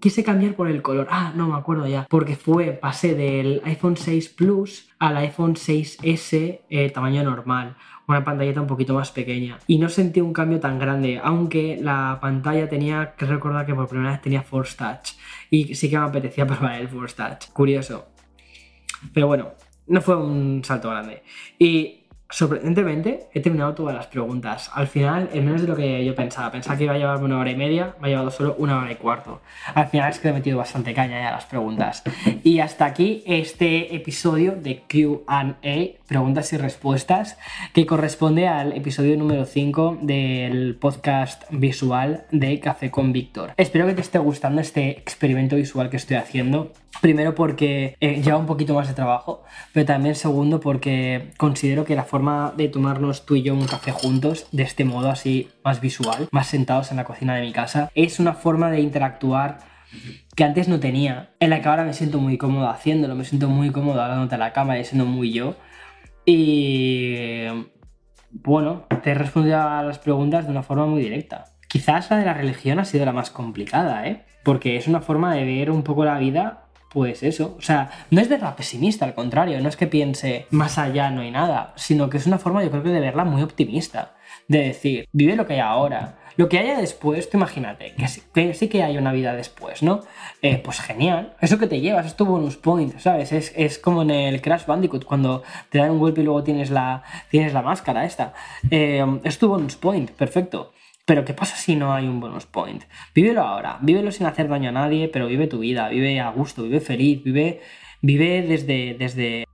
[0.00, 1.08] quise cambiar por el color.
[1.10, 2.06] Ah, no me acuerdo ya.
[2.08, 7.76] Porque fue, pasé del iPhone 6 Plus al iPhone 6S eh, tamaño normal
[8.08, 9.58] una pantallita un poquito más pequeña.
[9.66, 13.88] Y no sentí un cambio tan grande, aunque la pantalla tenía que recordar que por
[13.88, 15.12] primera vez tenía Force Touch.
[15.50, 17.52] Y sí que me apetecía probar el Force Touch.
[17.52, 18.06] Curioso.
[19.12, 19.52] Pero bueno,
[19.86, 21.22] no fue un salto grande.
[21.58, 24.70] Y sorprendentemente he terminado todas las preguntas.
[24.74, 26.50] Al final, en menos de lo que yo pensaba.
[26.50, 28.92] Pensaba que iba a llevarme una hora y media, me ha llevado solo una hora
[28.92, 29.42] y cuarto.
[29.74, 32.02] Al final es que he metido bastante caña ya las preguntas.
[32.42, 35.56] Y hasta aquí este episodio de QA,
[36.08, 37.38] preguntas y respuestas,
[37.74, 43.52] que corresponde al episodio número 5 del podcast visual de Café con Víctor.
[43.58, 46.72] Espero que te esté gustando este experimento visual que estoy haciendo.
[47.02, 51.94] Primero porque eh, lleva un poquito más de trabajo, pero también segundo porque considero que
[51.94, 55.80] la forma de tomarnos tú y yo un café juntos, de este modo así más
[55.80, 59.58] visual, más sentados en la cocina de mi casa, es una forma de interactuar
[60.34, 63.48] que antes no tenía, en la que ahora me siento muy cómodo haciéndolo, me siento
[63.48, 65.56] muy cómodo hablándote a la cámara y siendo muy yo.
[66.30, 67.46] Y
[68.32, 71.46] bueno, te he respondido a las preguntas de una forma muy directa.
[71.68, 74.26] Quizás la de la religión ha sido la más complicada, ¿eh?
[74.44, 78.20] Porque es una forma de ver un poco la vida pues eso, o sea, no
[78.20, 82.08] es verla pesimista, al contrario, no es que piense más allá no hay nada, sino
[82.08, 84.14] que es una forma yo creo que de verla muy optimista,
[84.48, 88.68] de decir, vive lo que hay ahora, lo que haya después, tú imagínate, que sí
[88.68, 90.02] que, hay una vida después, ¿no?
[90.40, 93.32] Eh, pues genial, eso que te llevas, es tu bonus point, ¿sabes?
[93.32, 97.02] Es, como en el Crash Bandicoot, cuando te dan un golpe y luego tienes la,
[97.28, 98.34] tienes la máscara esta,
[98.70, 100.72] eh, es tu bonus point, perfecto.
[101.04, 102.84] Pero ¿qué pasa si no hay un bonus point?
[103.16, 106.62] Vívelo ahora, vívelo sin hacer daño a nadie, pero vive tu vida, vive a gusto,
[106.62, 107.62] vive feliz, vive,
[108.00, 109.44] vive desde, desde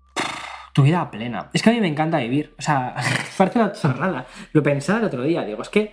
[0.74, 1.48] tu vida plena.
[1.55, 2.52] Es que a mí me encanta vivir.
[2.59, 2.94] O sea,
[3.39, 4.27] parece una chorrada.
[4.52, 5.93] Lo pensaba el otro día, digo, es que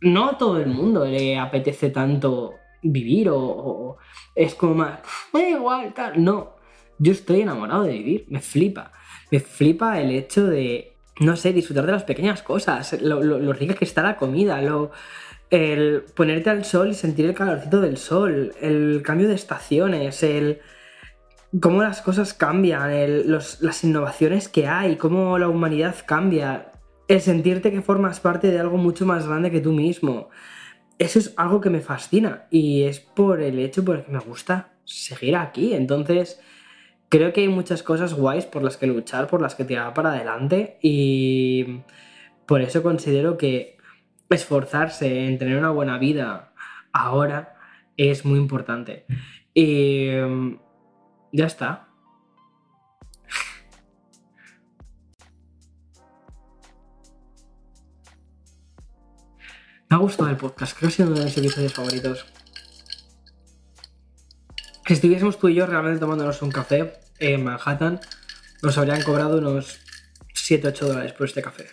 [0.00, 3.96] no a todo el mundo le apetece tanto vivir o,
[4.34, 5.00] es como más,
[5.32, 6.22] da igual, tal.
[6.22, 6.56] No,
[6.98, 8.92] yo estoy enamorado de vivir, me flipa.
[9.30, 13.84] Me flipa el hecho de no sé, disfrutar de las pequeñas cosas, lo, rica que
[13.84, 14.92] está la comida, lo,
[15.50, 20.60] el ponerte al sol y sentir el calorcito del sol, el cambio de estaciones, el
[21.60, 22.90] cómo las cosas cambian,
[23.26, 26.70] las innovaciones que hay, cómo la humanidad cambia,
[27.08, 30.28] el sentirte que formas parte de algo mucho más grande que tú mismo.
[30.98, 34.18] Eso es algo que me fascina y es por el hecho por el que me
[34.18, 35.74] gusta seguir aquí.
[35.74, 36.40] Entonces,
[37.08, 40.12] creo que hay muchas cosas guays por las que luchar, por las que tirar para
[40.12, 41.80] adelante y
[42.46, 43.78] por eso considero que
[44.28, 46.52] esforzarse en tener una buena vida
[46.92, 47.56] ahora
[47.96, 49.06] es muy importante.
[49.54, 50.08] Y
[51.32, 51.87] ya está.
[59.90, 62.26] Me ha gustado el podcast, creo que ha sido uno de mis episodios favoritos.
[64.86, 68.00] Si estuviésemos tú y yo realmente tomándonos un café en Manhattan,
[68.62, 69.80] nos habrían cobrado unos
[70.34, 71.68] 7-8 dólares por este café.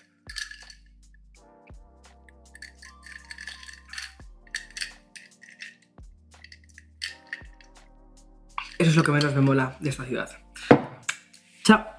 [8.77, 10.29] Eso es lo que menos me mola de esta ciudad.
[11.63, 11.94] Chao.